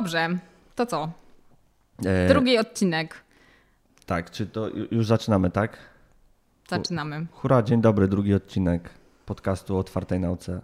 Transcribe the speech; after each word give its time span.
Dobrze, 0.00 0.38
to 0.74 0.86
co? 0.86 1.10
E, 2.06 2.28
Drugi 2.28 2.58
odcinek. 2.58 3.14
Tak, 4.06 4.30
czy 4.30 4.46
to 4.46 4.68
ju- 4.68 4.86
już 4.90 5.06
zaczynamy, 5.06 5.50
tak? 5.50 5.76
Zaczynamy. 6.68 7.26
Hurra, 7.32 7.62
dzień 7.62 7.80
dobry, 7.80 8.08
drugi 8.08 8.34
odcinek 8.34 8.90
podcastu 9.26 9.76
o 9.76 9.78
otwartej 9.78 10.20
nauce. 10.20 10.60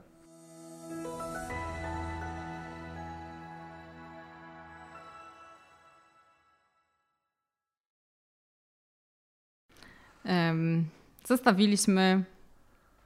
Zostawiliśmy 11.24 12.24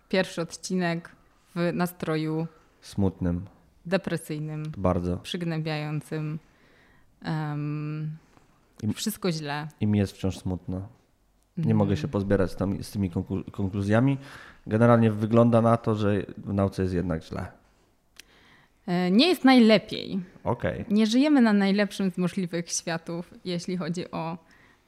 pierwszy 0.09 0.43
odcinek 0.43 1.11
w 1.55 1.71
nastroju 1.75 2.47
Smutnym, 2.81 3.47
depresyjnym, 3.87 4.63
bardzo. 4.77 5.17
przygnębiającym. 5.17 6.39
I- 8.83 8.93
wszystko 8.95 9.33
źle. 9.33 9.69
I 9.81 9.87
mi 9.87 9.99
jest 9.99 10.13
wciąż 10.13 10.39
smutno. 10.39 10.89
Nie 11.57 11.65
Mm. 11.65 11.77
mogę 11.77 11.97
się 11.97 12.09
pozbierać 12.09 12.51
z, 12.51 12.57
tam, 12.57 12.83
z 12.85 12.91
tymi 12.91 13.11
konklu- 13.11 13.51
konkluzjami. 13.51 14.19
Generalnie 14.67 15.11
wygląda 15.11 15.63
na 15.63 15.77
to, 15.77 15.95
że 15.95 16.23
w 16.39 16.53
nauce 16.55 16.83
jest 16.83 16.95
jednak 16.95 17.25
źle. 17.25 17.47
E, 18.87 19.11
Nie 19.11 19.29
jest 19.29 19.45
najlepiej. 19.45 20.21
Okej. 20.45 20.85
Nie 20.91 21.07
żyjemy 21.07 21.41
na 21.41 21.53
najlepszym 21.53 22.11
z 22.11 22.19
możliwych 22.19 22.71
światów, 22.73 23.35
jeśli 23.45 23.77
chodzi 23.77 24.11
o 24.11 24.39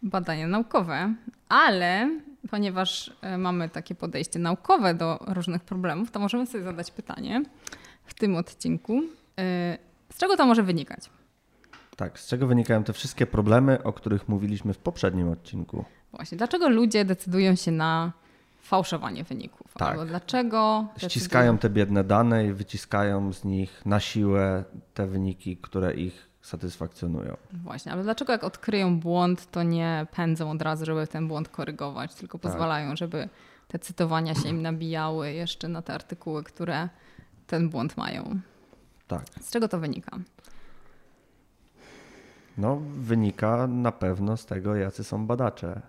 badania 0.02 0.46
naukowe, 0.48 1.14
ale 1.48 2.10
ponieważ 2.50 3.12
e, 3.22 3.38
mamy 3.38 3.68
takie 3.68 3.94
podejście 3.94 4.38
naukowe 4.38 4.94
do 4.94 5.18
różnych 5.26 5.62
problemów, 5.64 6.10
to 6.10 6.20
możemy 6.20 6.46
sobie 6.46 6.64
zadać 6.64 6.90
pytanie 6.90 7.42
w 8.12 8.14
tym 8.14 8.36
odcinku, 8.36 9.02
e, 9.38 9.78
z 10.12 10.18
czego 10.18 10.36
to 10.36 10.46
może 10.46 10.62
wynikać? 10.62 11.10
Tak, 11.96 12.18
z 12.18 12.26
czego 12.26 12.46
wynikają 12.46 12.84
te 12.84 12.92
wszystkie 12.92 13.26
problemy, 13.26 13.82
o 13.82 13.92
których 13.92 14.28
mówiliśmy 14.28 14.74
w 14.74 14.78
poprzednim 14.78 15.28
odcinku? 15.28 15.84
Właśnie, 16.12 16.38
dlaczego 16.38 16.68
ludzie 16.68 17.04
decydują 17.04 17.54
się 17.54 17.70
na 17.70 18.12
fałszowanie 18.62 19.24
wyników? 19.24 19.74
Tak. 19.74 19.88
Albo 19.88 20.04
dlaczego 20.04 20.86
Ściskają 20.96 21.58
te 21.58 21.70
biedne 21.70 22.04
dane 22.04 22.46
i 22.46 22.52
wyciskają 22.52 23.32
z 23.32 23.44
nich 23.44 23.82
na 23.86 24.00
siłę 24.00 24.64
te 24.94 25.06
wyniki, 25.06 25.56
które 25.56 25.94
ich 25.94 26.28
satysfakcjonują. 26.42 27.36
Właśnie, 27.52 27.92
ale 27.92 28.02
dlaczego 28.02 28.32
jak 28.32 28.44
odkryją 28.44 29.00
błąd, 29.00 29.50
to 29.50 29.62
nie 29.62 30.06
pędzą 30.16 30.50
od 30.50 30.62
razu, 30.62 30.84
żeby 30.84 31.06
ten 31.06 31.28
błąd 31.28 31.48
korygować, 31.48 32.14
tylko 32.14 32.38
Tak. 32.38 32.42
pozwalają, 32.52 32.96
żeby 32.96 33.28
te 33.68 33.78
cytowania 33.78 34.34
się 34.34 34.48
im 34.48 34.62
nabijały 34.62 35.32
jeszcze 35.32 35.68
na 35.68 35.82
te 35.82 35.94
artykuły, 35.94 36.44
które 36.44 36.88
ten 37.52 37.68
błąd 37.68 37.96
mają. 37.96 38.40
Tak. 39.08 39.24
Z 39.40 39.50
czego 39.50 39.68
to 39.68 39.78
wynika? 39.78 40.18
No, 42.58 42.82
wynika 42.94 43.66
na 43.66 43.92
pewno 43.92 44.36
z 44.36 44.46
tego, 44.46 44.76
jacy 44.76 45.04
są 45.04 45.26
badacze. 45.26 45.80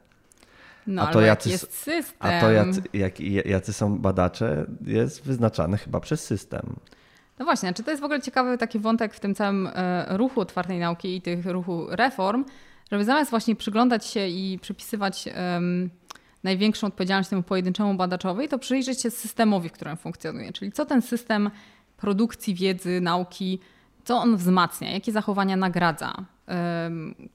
No, 0.87 1.01
A 1.01 1.07
to 1.07 1.21
jacy 1.21 1.49
jest 1.49 1.73
system. 1.73 2.17
A 2.19 2.41
to, 2.41 2.51
jacy, 2.51 2.81
jak, 2.93 3.19
jacy 3.45 3.73
są 3.73 3.99
badacze, 3.99 4.65
jest 4.85 5.23
wyznaczane 5.23 5.77
chyba 5.77 5.99
przez 5.99 6.23
system. 6.23 6.75
No 7.39 7.45
właśnie, 7.45 7.73
czy 7.73 7.83
to 7.83 7.91
jest 7.91 8.01
w 8.01 8.05
ogóle 8.05 8.21
ciekawy 8.21 8.57
taki 8.57 8.79
wątek 8.79 9.13
w 9.13 9.19
tym 9.19 9.35
całym 9.35 9.69
e, 9.73 10.17
ruchu 10.17 10.41
otwartej 10.41 10.79
nauki 10.79 11.15
i 11.15 11.21
tych 11.21 11.45
ruchu 11.45 11.87
reform, 11.89 12.45
żeby 12.91 13.05
zamiast 13.05 13.29
właśnie 13.29 13.55
przyglądać 13.55 14.05
się 14.05 14.27
i 14.27 14.59
przypisywać 14.61 15.29
największą 16.43 16.87
odpowiedzialność 16.87 17.29
temu 17.29 17.43
pojedynczemu 17.43 17.95
badaczowi, 17.95 18.47
to 18.47 18.59
przyjrzeć 18.59 19.01
się 19.01 19.11
systemowi, 19.11 19.69
w 19.69 19.71
którym 19.71 19.97
funkcjonuje. 19.97 20.53
Czyli 20.53 20.71
co 20.71 20.85
ten 20.85 21.01
system 21.01 21.49
produkcji 21.97 22.55
wiedzy, 22.55 23.01
nauki, 23.01 23.59
co 24.03 24.17
on 24.17 24.37
wzmacnia, 24.37 24.91
jakie 24.91 25.11
zachowania 25.11 25.55
nagradza, 25.55 26.13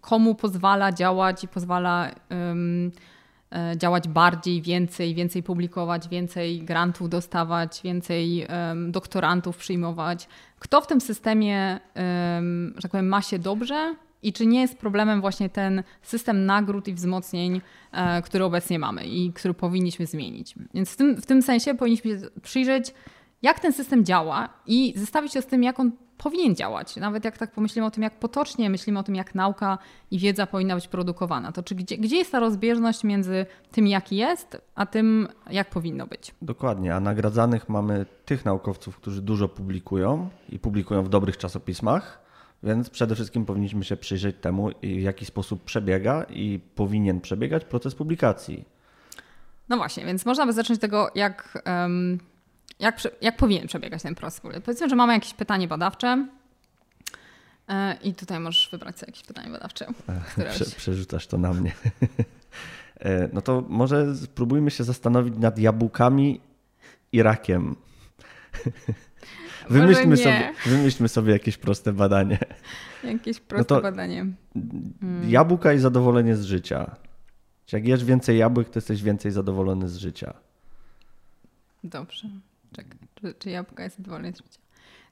komu 0.01 0.35
pozwala 0.35 0.93
działać 0.93 1.45
i 1.45 1.49
pozwala 1.49 2.11
e, 2.11 3.77
działać 3.77 4.09
bardziej, 4.09 4.63
więcej, 4.63 5.15
więcej 5.15 5.43
publikować, 5.43 6.09
więcej 6.09 6.63
grantów 6.63 7.09
dostawać, 7.09 7.81
więcej 7.85 8.47
doktorantów 8.89 9.57
przyjmować. 9.57 10.29
Kto 10.59 10.81
w 10.81 10.87
tym 10.87 11.01
systemie, 11.01 11.81
em, 11.95 12.73
że 12.77 12.83
tak 12.83 12.91
powiem, 12.91 13.09
ma 13.09 13.23
się 13.23 13.39
dobrze 13.39 13.95
i 14.23 14.33
czy 14.33 14.47
nie 14.47 14.61
jest 14.61 14.79
problemem 14.79 15.21
właśnie 15.21 15.49
ten 15.49 15.83
system 16.03 16.47
nagród 16.47 16.89
i 16.89 16.95
wzmocnień, 16.95 17.61
e, 17.93 18.23
który 18.23 18.45
obecnie 18.45 18.79
mamy 18.79 19.05
i 19.05 19.33
który 19.33 19.55
powinniśmy 19.55 20.07
zmienić. 20.07 20.55
Więc 20.75 20.91
w 20.91 20.97
tym, 20.97 21.17
w 21.17 21.27
tym 21.27 21.43
sensie 21.43 21.75
powinniśmy 21.75 22.11
się 22.11 22.27
przyjrzeć, 22.43 22.95
jak 23.43 23.61
ten 23.61 23.73
system 23.73 24.05
działa 24.05 24.49
i 24.67 24.93
zestawić 24.97 25.33
się 25.33 25.43
z 25.43 25.47
tym, 25.47 25.63
jak 25.63 25.81
on 25.81 25.93
powinien 26.19 26.55
działać. 26.55 26.97
Nawet 26.97 27.25
jak 27.25 27.39
tak 27.39 27.53
pomyślimy 27.53 27.87
o 27.87 27.91
tym, 27.91 28.03
jak 28.03 28.19
potocznie 28.19 28.71
myślimy 28.71 28.99
o 28.99 29.03
tym, 29.03 29.15
jak 29.15 29.35
nauka 29.35 29.79
i 30.11 30.19
wiedza 30.19 30.47
powinna 30.47 30.75
być 30.75 30.89
produkowana, 30.89 31.53
to 31.53 31.63
czy 31.63 31.75
gdzie, 31.75 31.99
gdzie 31.99 32.17
jest 32.17 32.33
ta 32.33 32.41
rozbieżność 32.41 33.05
między 33.05 33.47
tym, 33.73 33.87
jaki 33.87 34.17
jest, 34.17 34.63
a 34.75 34.87
tym, 34.87 35.29
jak 35.51 35.71
powinno 35.71 36.07
być? 36.07 36.35
Dokładnie, 36.43 36.95
a 36.95 37.01
nagradzanych 37.01 37.69
mamy 37.69 38.07
tych 38.25 38.45
naukowców, 38.45 38.97
którzy 38.97 39.23
dużo 39.23 39.49
publikują 39.49 40.29
i 40.49 40.59
publikują 40.59 41.03
w 41.03 41.09
dobrych 41.09 41.37
czasopismach, 41.37 42.28
więc 42.63 42.91
przede 42.91 43.15
wszystkim 43.15 43.47
powinniśmy 43.47 43.85
się 43.85 43.97
przyjrzeć 43.97 44.37
temu, 44.41 44.71
w 44.83 45.01
jaki 45.01 45.25
sposób 45.25 45.65
przebiega 45.65 46.23
i 46.31 46.61
powinien 46.75 47.21
przebiegać 47.21 47.65
proces 47.65 47.95
publikacji. 47.95 48.65
No 49.69 49.77
właśnie, 49.77 50.05
więc 50.07 50.27
można 50.27 50.47
by 50.47 50.53
zacząć 50.53 50.81
tego, 50.81 51.11
jak, 51.15 51.63
jak, 52.79 53.01
jak 53.21 53.37
powinien 53.37 53.67
przebiegać 53.67 54.03
ten 54.03 54.15
proces. 54.15 54.41
Powiedzmy, 54.65 54.89
że 54.89 54.97
mamy 54.97 55.13
jakieś 55.13 55.35
pytanie 55.35 55.69
badawcze 55.69 56.27
e, 57.69 57.97
i 58.03 58.15
tutaj 58.15 58.41
możesz 58.41 58.69
wybrać 58.73 58.99
sobie 58.99 59.11
jakieś 59.11 59.23
pytanie 59.27 59.51
badawcze. 59.51 59.87
któreś. 60.33 60.55
Prze, 60.55 60.65
przerzucasz 60.65 61.27
to 61.27 61.39
na 61.39 61.53
mnie. 61.53 61.73
E, 63.01 63.29
No 63.33 63.43
to 63.43 63.65
może 63.69 64.17
spróbujmy 64.17 64.71
się 64.71 64.85
zastanowić 64.85 65.35
nad 65.39 65.59
jabłkami 65.59 66.41
i 67.13 67.23
rakiem. 67.23 67.77
Wymyślmy 69.71 70.17
sobie, 70.17 70.53
wymyślmy 70.67 71.09
sobie 71.09 71.33
jakieś 71.33 71.57
proste 71.57 71.93
badanie. 71.93 72.39
Jakieś 73.05 73.41
proste 73.41 73.65
to- 73.75 73.81
badanie. 73.81 74.27
Hmm. 74.55 75.31
Jabłka 75.31 75.73
i 75.73 75.79
zadowolenie 75.79 76.37
z 76.37 76.45
życia. 76.45 76.97
Czy 77.67 77.77
Jak 77.77 77.87
jesz 77.89 78.05
więcej 78.05 78.39
jabłek, 78.39 78.69
to 78.71 78.79
jesteś 78.79 79.03
więcej 79.03 79.33
zadowolony 79.33 79.89
z 79.89 79.97
życia. 79.97 80.35
Dobrze. 81.85 82.29
Czekaj, 82.73 82.99
czy, 83.15 83.35
czy 83.39 83.51
jabłka 83.51 83.85
jest 83.85 83.97
zadowolone 83.97 84.33
z 84.33 84.37
życia? 84.37 84.59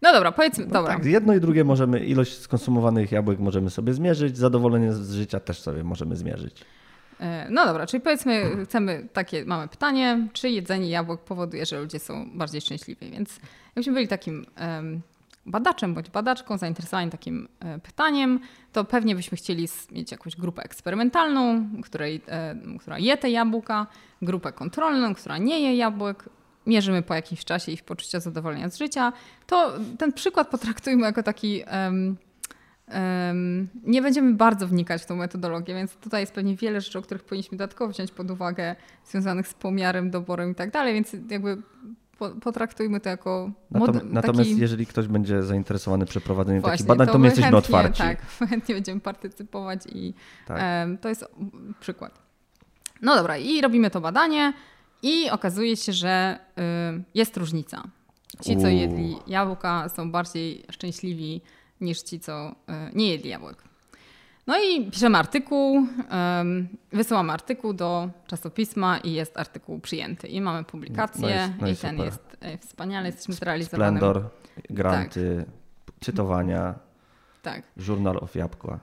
No 0.03 0.13
dobra, 0.13 0.33
powiedzmy, 0.33 0.67
No 0.67 0.73
dobra. 0.73 0.95
Tak, 0.95 1.05
jedno 1.05 1.35
i 1.35 1.41
drugie 1.41 1.65
możemy, 1.65 2.05
ilość 2.05 2.39
skonsumowanych 2.39 3.13
jabłek 3.13 3.39
możemy 3.39 3.71
sobie 3.71 3.95
zmierzyć, 3.95 4.37
zadowolenie 4.39 4.93
z 4.93 5.13
życia 5.13 5.41
też 5.41 5.61
sobie 5.61 5.85
możemy 5.85 6.17
zmierzyć. 6.17 6.65
E, 7.21 7.47
No 7.51 7.67
dobra, 7.67 7.87
czyli 7.87 8.01
powiedzmy, 8.01 8.65
chcemy 8.65 9.09
takie, 9.13 9.45
mamy 9.45 9.69
pytanie, 9.69 10.29
czy 10.33 10.51
jedzenie 10.51 10.89
jabłek 10.91 11.21
powoduje, 11.21 11.67
że 11.67 11.81
ludzie 11.81 11.99
są 11.99 12.39
bardziej 12.39 12.61
szczęśliwi. 12.61 13.11
Więc 13.11 13.41
jakbyśmy 13.77 13.93
byli 13.93 14.09
takim 14.09 14.47
em, 14.57 15.01
badaczem 15.47 15.95
bądź 15.95 16.11
badaczką 16.11 16.59
zainteresowani 16.59 17.11
takim 17.11 17.49
e, 17.61 17.79
pytaniem, 17.79 18.41
to 18.73 18.85
pewnie 18.85 19.15
byśmy 19.15 19.37
chcieli 19.37 19.69
mieć 19.93 20.11
jakąś 20.11 20.37
grupę 20.37 20.63
eksperymentalną, 20.63 21.67
której, 21.83 22.21
e, 22.29 22.57
która 22.81 22.99
je 22.99 23.17
te 23.17 23.31
jabłka, 23.31 23.87
grupę 24.23 24.53
kontrolną, 24.53 25.15
która 25.15 25.39
nie 25.39 25.61
je 25.61 25.77
jabłek. 25.77 26.29
Mierzymy 26.67 27.03
po 27.03 27.15
jakimś 27.15 27.45
czasie 27.45 27.73
ich 27.73 27.85
poczucia 27.85 28.21
zadowolenia 28.21 28.71
z 28.71 28.79
życia. 28.79 29.13
To 29.47 29.73
ten 29.99 30.13
przykład 30.13 30.49
potraktujmy 30.49 31.03
jako 31.03 31.23
taki 31.23 31.63
em, 31.67 32.17
Em, 32.89 33.69
Nie 33.85 34.03
będziemy 34.03 34.35
bardzo 34.35 34.67
wnikać 34.67 35.03
w 35.03 35.07
tą 35.07 35.17
metodologię, 35.17 35.75
więc 35.75 35.95
tutaj 35.97 36.21
jest 36.23 36.33
pewnie 36.33 36.57
wiele 36.57 36.81
rzeczy, 36.81 36.99
o 36.99 37.03
których 37.03 37.25
powinniśmy 37.25 37.59
dodatkowo 37.59 37.93
wziąć 37.93 38.11
pod 38.11 38.31
uwagę, 38.31 38.77
związanych 39.05 39.49
z 39.49 39.55
pomiarem, 39.55 40.11
doborem 40.11 40.51
i 40.51 40.55
tak 40.55 40.71
dalej, 40.71 40.95
więc 40.95 41.17
jakby 41.31 41.63
potraktujmy 42.41 43.01
to 43.01 43.09
jako 43.09 43.51
mod- 43.71 43.91
Natom- 43.91 44.13
natomiast 44.13 44.51
taki... 44.51 44.61
jeżeli 44.61 44.87
ktoś 44.87 45.07
będzie 45.07 45.43
zainteresowany 45.43 46.07
przeprowadzeniem 46.07 46.61
Właśnie, 46.61 46.77
takich 46.77 46.87
badań, 46.87 47.07
to, 47.07 47.13
my 47.13 47.19
my 47.19 47.27
jesteśmy 47.27 47.51
chętnie, 47.51 47.59
otwarci. 47.59 47.99
Tak, 47.99 48.27
chętnie 48.51 48.75
będziemy 48.75 49.01
partycypować 49.01 49.81
i 49.93 50.15
Tak. 50.47 50.59
em, 50.61 50.99
to 50.99 51.09
jest 51.09 51.25
przykład. 51.81 52.19
No 53.03 53.17
dobra, 53.17 53.37
i 53.37 53.61
robimy 53.61 53.91
to 53.91 54.01
badanie 54.01 54.53
i 55.03 55.31
okazuje 55.31 55.77
się, 55.77 55.93
że 55.93 56.39
y, 56.99 57.03
jest 57.15 57.37
różnica. 57.37 57.83
Ci, 58.43 58.57
co 58.57 58.69
jedli 58.69 59.17
jabłka, 59.27 59.89
są 59.89 60.11
bardziej 60.11 60.65
szczęśliwi 60.71 61.41
niż 61.81 62.03
ci, 62.03 62.21
co 62.21 62.51
y, 62.51 62.55
nie 62.95 63.09
jedli 63.11 63.31
jabłek. 63.31 63.57
No 64.47 64.59
i 64.59 64.91
piszemy 64.91 65.19
artykuł, 65.19 65.87
em, 66.11 66.69
wysyłamy 66.93 67.33
artykuł 67.33 67.73
do 67.73 68.09
czasopisma 68.27 68.99
i 68.99 69.13
jest 69.13 69.39
artykuł 69.39 69.81
przyjęty. 69.81 70.27
I 70.29 70.41
mamy 70.41 70.65
publikację 70.65 71.49
No 71.49 71.57
i- 71.57 71.61
no 71.61 71.69
i 71.69 71.73
i 71.73 71.77
ten 71.77 71.91
super. 71.97 72.07
jest 72.07 72.37
e, 72.41 72.59
wspaniale, 72.59 73.07
jesteśmy 73.07 73.35
zrealizowani. 73.35 73.97
Splendor, 73.97 74.29
granty, 74.71 75.45
czytowania, 76.01 76.75
Tak. 77.43 77.63
Journal 77.89 78.17
of 78.21 78.35
Jabłka. 78.35 78.79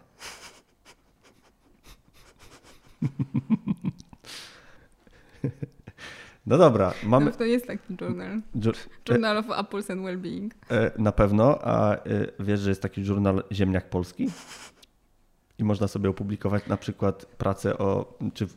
No 6.46 6.58
dobra, 6.58 6.94
mamy... 7.04 7.26
No, 7.26 7.32
to 7.32 7.44
jest 7.44 7.68
taki 7.68 7.96
journal. 8.02 8.42
Journal 9.10 9.38
of 9.38 9.46
Apples 9.52 9.90
and 9.90 10.02
Wellbeing. 10.02 10.54
Na 10.98 11.12
pewno, 11.12 11.60
a 11.64 11.98
wiesz, 12.40 12.60
że 12.60 12.70
jest 12.70 12.82
taki 12.82 13.06
journal 13.06 13.44
Ziemniak 13.52 13.90
Polski? 13.90 14.30
I 15.60 15.64
można 15.64 15.88
sobie 15.88 16.10
opublikować 16.10 16.68
na 16.68 16.78
przykład 16.78 17.26
pracę 17.26 17.78
o, 17.78 18.18
czy 18.34 18.48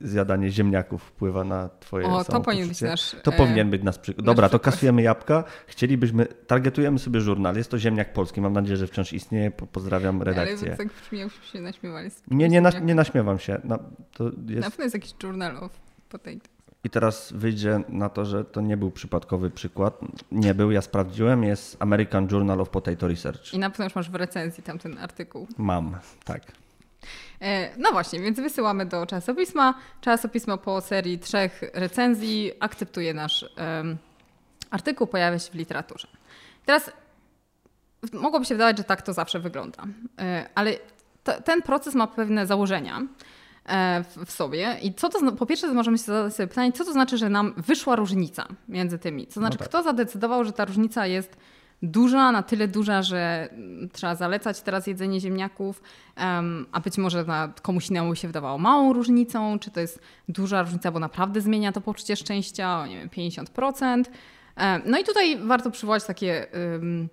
zjadanie 0.00 0.50
ziemniaków 0.50 1.02
wpływa 1.02 1.44
na 1.44 1.68
twoje 1.80 2.06
O, 2.06 2.24
to 2.24 2.40
powinien 2.40 2.68
być 2.68 2.80
nasz... 2.80 3.16
To 3.22 3.32
e, 3.32 3.36
powinien 3.36 3.70
być 3.70 3.82
nasz 3.82 3.98
przykład. 3.98 4.26
Dobra, 4.26 4.48
to 4.48 4.58
kasujemy 4.58 5.02
jabłka. 5.02 5.44
Chcielibyśmy, 5.66 6.26
targetujemy 6.26 6.98
sobie 6.98 7.20
żurnal. 7.20 7.56
Jest 7.56 7.70
to 7.70 7.78
Ziemniak 7.78 8.12
Polski. 8.12 8.40
Mam 8.40 8.52
nadzieję, 8.52 8.76
że 8.76 8.86
wciąż 8.86 9.12
istnieje. 9.12 9.50
Pozdrawiam 9.50 10.22
redakcję. 10.22 10.68
Ale 10.68 10.76
tak 10.76 10.88
brzmi, 10.88 11.18
jakbyśmy 11.18 11.46
się 11.46 11.60
naśmiewali. 11.60 12.10
Nie, 12.30 12.48
nie, 12.48 12.60
na, 12.60 12.70
nie 12.70 12.94
naśmiewam 12.94 13.38
się. 13.38 13.60
No, 13.64 13.78
to 14.12 14.24
jest... 14.24 14.64
Na 14.64 14.70
pewno 14.70 14.84
jest 14.84 14.94
jakiś 14.94 15.14
journal 15.22 15.56
of 15.56 15.72
potato. 16.08 16.53
I 16.84 16.90
teraz 16.90 17.32
wyjdzie 17.32 17.80
na 17.88 18.08
to, 18.08 18.24
że 18.24 18.44
to 18.44 18.60
nie 18.60 18.76
był 18.76 18.90
przypadkowy 18.90 19.50
przykład. 19.50 20.00
Nie 20.32 20.54
był, 20.54 20.70
ja 20.70 20.82
sprawdziłem. 20.82 21.44
Jest 21.44 21.76
American 21.80 22.28
Journal 22.30 22.60
of 22.60 22.68
Potato 22.68 23.08
Research. 23.08 23.54
I 23.54 23.58
na 23.58 23.70
pewno 23.70 23.84
już 23.84 23.94
masz 23.94 24.10
w 24.10 24.14
recenzji 24.14 24.62
tamten 24.62 24.98
artykuł. 24.98 25.46
Mam, 25.58 25.96
tak. 26.24 26.42
E, 27.40 27.78
no 27.78 27.92
właśnie, 27.92 28.20
więc 28.20 28.40
wysyłamy 28.40 28.86
do 28.86 29.06
czasopisma. 29.06 29.74
Czasopismo 30.00 30.58
po 30.58 30.80
serii 30.80 31.18
trzech 31.18 31.60
recenzji 31.74 32.52
akceptuje 32.60 33.14
nasz 33.14 33.46
um, 33.58 33.96
artykuł, 34.70 35.06
pojawia 35.06 35.38
się 35.38 35.50
w 35.50 35.54
literaturze. 35.54 36.08
Teraz 36.66 36.90
mogłoby 38.12 38.44
się 38.44 38.54
wydawać, 38.54 38.78
że 38.78 38.84
tak 38.84 39.02
to 39.02 39.12
zawsze 39.12 39.40
wygląda, 39.40 39.84
e, 40.18 40.48
ale 40.54 40.72
to, 41.24 41.42
ten 41.42 41.62
proces 41.62 41.94
ma 41.94 42.06
pewne 42.06 42.46
założenia 42.46 43.02
w, 44.04 44.26
w 44.26 44.30
sobie. 44.30 44.76
I 44.82 44.94
co 44.94 45.08
to, 45.08 45.32
po 45.32 45.46
pierwsze 45.46 45.74
możemy 45.74 45.98
się 45.98 46.04
zadać 46.04 46.34
sobie 46.34 46.46
pytanie, 46.46 46.72
co 46.72 46.84
to 46.84 46.92
znaczy, 46.92 47.18
że 47.18 47.28
nam 47.28 47.54
wyszła 47.56 47.96
różnica 47.96 48.46
między 48.68 48.98
tymi? 48.98 49.26
To 49.26 49.32
znaczy, 49.32 49.54
no 49.54 49.58
tak. 49.58 49.68
kto 49.68 49.82
zadecydował, 49.82 50.44
że 50.44 50.52
ta 50.52 50.64
różnica 50.64 51.06
jest 51.06 51.36
duża, 51.82 52.32
na 52.32 52.42
tyle 52.42 52.68
duża, 52.68 53.02
że 53.02 53.48
trzeba 53.92 54.14
zalecać 54.14 54.60
teraz 54.60 54.86
jedzenie 54.86 55.20
ziemniaków, 55.20 55.82
a 56.72 56.80
być 56.84 56.98
może 56.98 57.24
na 57.24 57.52
komuś 57.62 57.90
innemu 57.90 58.14
się 58.14 58.28
wydawało 58.28 58.58
małą 58.58 58.92
różnicą, 58.92 59.58
czy 59.58 59.70
to 59.70 59.80
jest 59.80 60.00
duża 60.28 60.62
różnica, 60.62 60.90
bo 60.90 60.98
naprawdę 60.98 61.40
zmienia 61.40 61.72
to 61.72 61.80
poczucie 61.80 62.16
szczęścia 62.16 62.80
o 62.80 62.86
nie 62.86 62.98
wiem, 62.98 63.08
50%. 63.08 64.04
Um, 64.56 64.82
no 64.86 64.98
i 64.98 65.04
tutaj 65.04 65.38
warto 65.38 65.70
przywołać 65.70 66.04
takie, 66.04 66.46
um, 66.72 67.08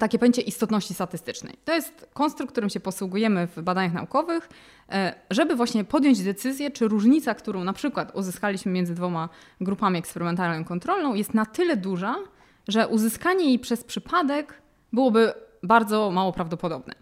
takie 0.00 0.18
pojęcie 0.18 0.42
istotności 0.42 0.94
statystycznej. 0.94 1.54
To 1.64 1.72
jest 1.74 2.08
konstrukt, 2.14 2.52
którym 2.52 2.70
się 2.70 2.80
posługujemy 2.80 3.46
w 3.46 3.62
badaniach 3.62 3.92
naukowych, 3.92 4.48
e, 4.88 5.14
żeby 5.30 5.56
właśnie 5.56 5.84
podjąć 5.84 6.22
decyzję, 6.22 6.70
czy 6.70 6.88
różnica, 6.88 7.34
którą 7.34 7.64
na 7.64 7.72
przykład 7.72 8.16
uzyskaliśmy 8.16 8.72
między 8.72 8.94
dwoma 8.94 9.28
grupami 9.60 9.98
eksperymentalną 9.98 10.60
i 10.60 10.64
kontrolną, 10.64 11.14
jest 11.14 11.34
na 11.34 11.46
tyle 11.46 11.76
duża, 11.76 12.16
że 12.68 12.88
uzyskanie 12.88 13.44
jej 13.44 13.58
przez 13.58 13.84
przypadek 13.84 14.54
byłoby 14.92 15.32
bardzo 15.62 16.10
mało 16.10 16.32
prawdopodobne. 16.32 16.94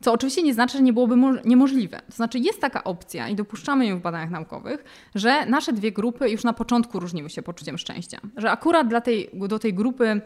Co 0.00 0.12
oczywiście 0.12 0.42
nie 0.42 0.54
znaczy, 0.54 0.78
że 0.78 0.82
nie 0.82 0.92
byłoby 0.92 1.16
niemożliwe. 1.44 2.00
To 2.06 2.16
znaczy, 2.16 2.38
jest 2.38 2.60
taka 2.60 2.84
opcja 2.84 3.28
i 3.28 3.34
dopuszczamy 3.34 3.86
ją 3.86 3.98
w 3.98 4.02
badaniach 4.02 4.30
naukowych, 4.30 4.84
że 5.14 5.46
nasze 5.46 5.72
dwie 5.72 5.92
grupy 5.92 6.30
już 6.30 6.44
na 6.44 6.52
początku 6.52 7.00
różniły 7.00 7.30
się 7.30 7.42
poczuciem 7.42 7.78
szczęścia. 7.78 8.20
Że 8.36 8.50
akurat 8.50 8.88
dla 8.88 9.00
tej, 9.00 9.30
do 9.32 9.58
tej 9.58 9.74
grupy 9.74 10.20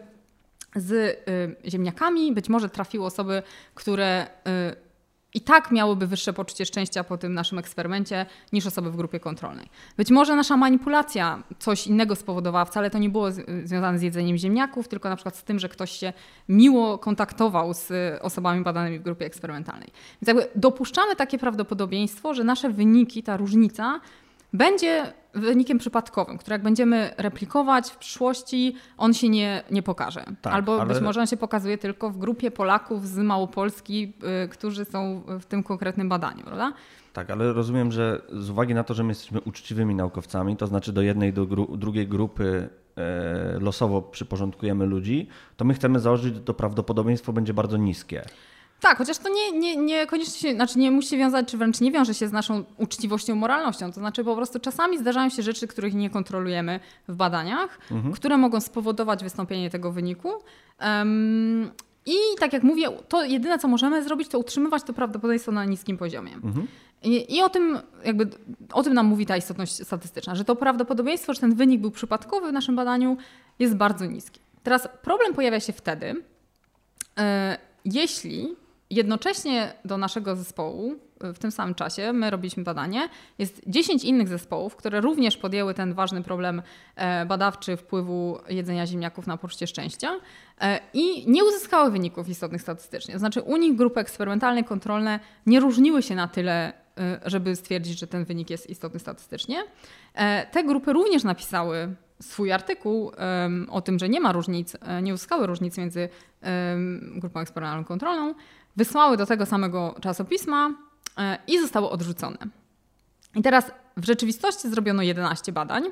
z 0.75 0.91
y, 0.91 1.69
ziemniakami 1.69 2.33
być 2.33 2.49
może 2.49 2.69
trafiły 2.69 3.05
osoby, 3.05 3.43
które 3.75 4.27
y, 4.47 4.87
i 5.33 5.41
tak 5.41 5.71
miałyby 5.71 6.07
wyższe 6.07 6.33
poczucie 6.33 6.65
szczęścia 6.65 7.03
po 7.03 7.17
tym 7.17 7.33
naszym 7.33 7.59
eksperymencie 7.59 8.25
niż 8.53 8.65
osoby 8.65 8.91
w 8.91 8.95
grupie 8.95 9.19
kontrolnej. 9.19 9.69
Być 9.97 10.11
może 10.11 10.35
nasza 10.35 10.57
manipulacja 10.57 11.43
coś 11.59 11.87
innego 11.87 12.15
spowodowała, 12.15 12.65
wcale 12.65 12.89
to 12.89 12.97
nie 12.97 13.09
było 13.09 13.31
związane 13.63 13.99
z 13.99 14.01
jedzeniem 14.01 14.37
ziemniaków, 14.37 14.87
tylko 14.87 15.09
na 15.09 15.15
przykład 15.15 15.35
z 15.35 15.43
tym, 15.43 15.59
że 15.59 15.69
ktoś 15.69 15.91
się 15.91 16.13
miło 16.49 16.97
kontaktował 16.97 17.73
z 17.73 17.91
osobami 18.21 18.63
badanymi 18.63 18.99
w 18.99 19.03
grupie 19.03 19.25
eksperymentalnej. 19.25 19.89
Więc 20.21 20.27
jakby 20.27 20.59
dopuszczamy 20.59 21.15
takie 21.15 21.37
prawdopodobieństwo, 21.37 22.33
że 22.33 22.43
nasze 22.43 22.69
wyniki, 22.69 23.23
ta 23.23 23.37
różnica 23.37 23.99
będzie 24.53 25.13
wynikiem 25.33 25.77
przypadkowym, 25.77 26.37
który 26.37 26.53
jak 26.53 26.63
będziemy 26.63 27.13
replikować 27.17 27.89
w 27.89 27.97
przyszłości, 27.97 28.75
on 28.97 29.13
się 29.13 29.29
nie, 29.29 29.63
nie 29.71 29.83
pokaże. 29.83 30.25
Tak, 30.41 30.53
Albo 30.53 30.81
ale... 30.81 30.93
być 30.93 31.03
może 31.03 31.21
on 31.21 31.27
się 31.27 31.37
pokazuje 31.37 31.77
tylko 31.77 32.09
w 32.09 32.17
grupie 32.17 32.51
Polaków 32.51 33.07
z 33.07 33.17
Małopolski, 33.17 34.01
yy, 34.01 34.47
którzy 34.49 34.85
są 34.85 35.23
w 35.39 35.45
tym 35.45 35.63
konkretnym 35.63 36.09
badaniu, 36.09 36.43
prawda? 36.43 36.73
Tak, 37.13 37.29
ale 37.29 37.53
rozumiem, 37.53 37.91
że 37.91 38.21
z 38.33 38.49
uwagi 38.49 38.73
na 38.73 38.83
to, 38.83 38.93
że 38.93 39.03
my 39.03 39.09
jesteśmy 39.09 39.41
uczciwymi 39.41 39.95
naukowcami, 39.95 40.57
to 40.57 40.67
znaczy 40.67 40.93
do 40.93 41.01
jednej, 41.01 41.33
do 41.33 41.45
gru 41.45 41.77
drugiej 41.77 42.07
grupy 42.07 42.69
e, 42.97 43.59
losowo 43.59 44.01
przyporządkujemy 44.01 44.85
ludzi, 44.85 45.27
to 45.57 45.65
my 45.65 45.73
chcemy 45.73 45.99
założyć, 45.99 46.35
że 46.35 46.41
to 46.41 46.53
prawdopodobieństwo 46.53 47.33
będzie 47.33 47.53
bardzo 47.53 47.77
niskie. 47.77 48.23
Tak, 48.81 48.97
chociaż 48.97 49.17
to 49.17 49.29
nie, 49.29 49.77
nie, 49.77 50.07
znaczy 50.55 50.79
nie 50.79 50.91
musi 50.91 51.17
wiązać, 51.17 51.51
czy 51.51 51.57
wręcz 51.57 51.81
nie 51.81 51.91
wiąże 51.91 52.13
się 52.13 52.27
z 52.27 52.31
naszą 52.31 52.63
uczciwością, 52.77 53.35
moralnością. 53.35 53.91
To 53.91 53.99
znaczy 53.99 54.23
po 54.23 54.35
prostu 54.35 54.59
czasami 54.59 54.97
zdarzają 54.97 55.29
się 55.29 55.43
rzeczy, 55.43 55.67
których 55.67 55.93
nie 55.93 56.09
kontrolujemy 56.09 56.79
w 57.07 57.15
badaniach, 57.15 57.79
mhm. 57.91 58.13
które 58.13 58.37
mogą 58.37 58.61
spowodować 58.61 59.23
wystąpienie 59.23 59.69
tego 59.69 59.91
wyniku. 59.91 60.29
Um, 60.81 61.71
I 62.05 62.15
tak 62.39 62.53
jak 62.53 62.63
mówię, 62.63 62.87
to 63.07 63.23
jedyne, 63.23 63.59
co 63.59 63.67
możemy 63.67 64.03
zrobić, 64.03 64.27
to 64.27 64.39
utrzymywać 64.39 64.83
to 64.83 64.93
prawdopodobieństwo 64.93 65.51
na 65.51 65.65
niskim 65.65 65.97
poziomie. 65.97 66.33
Mhm. 66.33 66.67
I, 67.03 67.35
I, 67.35 67.41
o, 67.41 67.49
tym, 67.49 67.79
jakby, 68.05 68.27
o 68.73 68.83
tym 68.83 68.93
nam 68.93 69.05
mówi 69.05 69.25
ta 69.25 69.37
istotność 69.37 69.83
statystyczna, 69.83 70.35
że 70.35 70.45
to 70.45 70.55
prawdopodobieństwo, 70.55 71.33
że 71.33 71.39
ten 71.39 71.55
wynik 71.55 71.81
był 71.81 71.91
przypadkowy 71.91 72.49
w 72.49 72.53
naszym 72.53 72.75
badaniu, 72.75 73.17
jest 73.59 73.75
bardzo 73.75 74.05
niskie. 74.05 74.39
Teraz 74.63 74.87
problem 75.01 75.33
pojawia 75.33 75.59
się 75.59 75.73
wtedy, 75.73 76.07
yy, 77.17 77.23
jeśli 77.85 78.55
Jednocześnie 78.89 79.73
do 79.85 79.97
naszego 79.97 80.35
zespołu 80.35 80.95
w 81.21 81.39
tym 81.39 81.51
samym 81.51 81.75
czasie 81.75 82.13
my 82.13 82.29
robiliśmy 82.29 82.63
badanie. 82.63 83.09
Jest 83.37 83.61
10 83.67 84.03
innych 84.03 84.27
zespołów, 84.27 84.75
które 84.75 85.01
również 85.01 85.37
podjęły 85.37 85.73
ten 85.73 85.93
ważny 85.93 86.23
problem 86.23 86.61
e, 86.95 87.25
badawczy 87.25 87.77
wpływu 87.77 88.39
jedzenia 88.49 88.85
ziemniaków 88.85 89.27
na 89.27 89.37
poczucie 89.37 89.67
szczęścia 89.67 90.19
e, 90.61 90.79
i 90.93 91.31
nie 91.31 91.43
uzyskały 91.43 91.91
wyników 91.91 92.29
istotnych 92.29 92.61
statystycznie. 92.61 93.13
To 93.13 93.19
znaczy 93.19 93.41
u 93.41 93.57
nich 93.57 93.75
grupy 93.75 93.99
eksperymentalne, 93.99 94.63
kontrolne 94.63 95.19
nie 95.45 95.59
różniły 95.59 96.03
się 96.03 96.15
na 96.15 96.27
tyle, 96.27 96.73
e, 96.97 97.19
żeby 97.25 97.55
stwierdzić, 97.55 97.99
że 97.99 98.07
ten 98.07 98.25
wynik 98.25 98.49
jest 98.49 98.69
istotny 98.69 98.99
statystycznie. 98.99 99.63
Te 100.51 100.63
grupy 100.63 100.93
również 100.93 101.23
napisały 101.23 101.95
swój 102.21 102.51
artykuł 102.51 103.11
o 103.69 103.81
tym, 103.81 103.99
że 103.99 104.09
nie 104.09 104.19
ma 104.19 104.31
różnic, 104.31 104.77
nie 105.01 105.13
uzyskały 105.13 105.47
różnic 105.47 105.77
między 105.77 106.09
grupą 107.15 107.39
eksperymentalną 107.39 107.85
kontrolną, 107.85 108.33
wysłały 108.77 109.17
do 109.17 109.25
tego 109.25 109.45
samego 109.45 109.95
czasopisma 110.01 110.69
e, 111.17 111.37
i 111.47 111.59
zostały 111.59 111.89
odrzucone. 111.89 112.37
I 113.35 113.41
teraz 113.41 113.71
w 113.97 114.05
rzeczywistości 114.05 114.69
zrobiono 114.69 115.03
11 115.03 115.51
badań, 115.51 115.83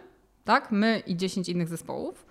tak? 0.44 0.72
My 0.72 1.04
i 1.08 1.18
10 1.18 1.50
innych 1.50 1.68
zespołów. 1.68 2.26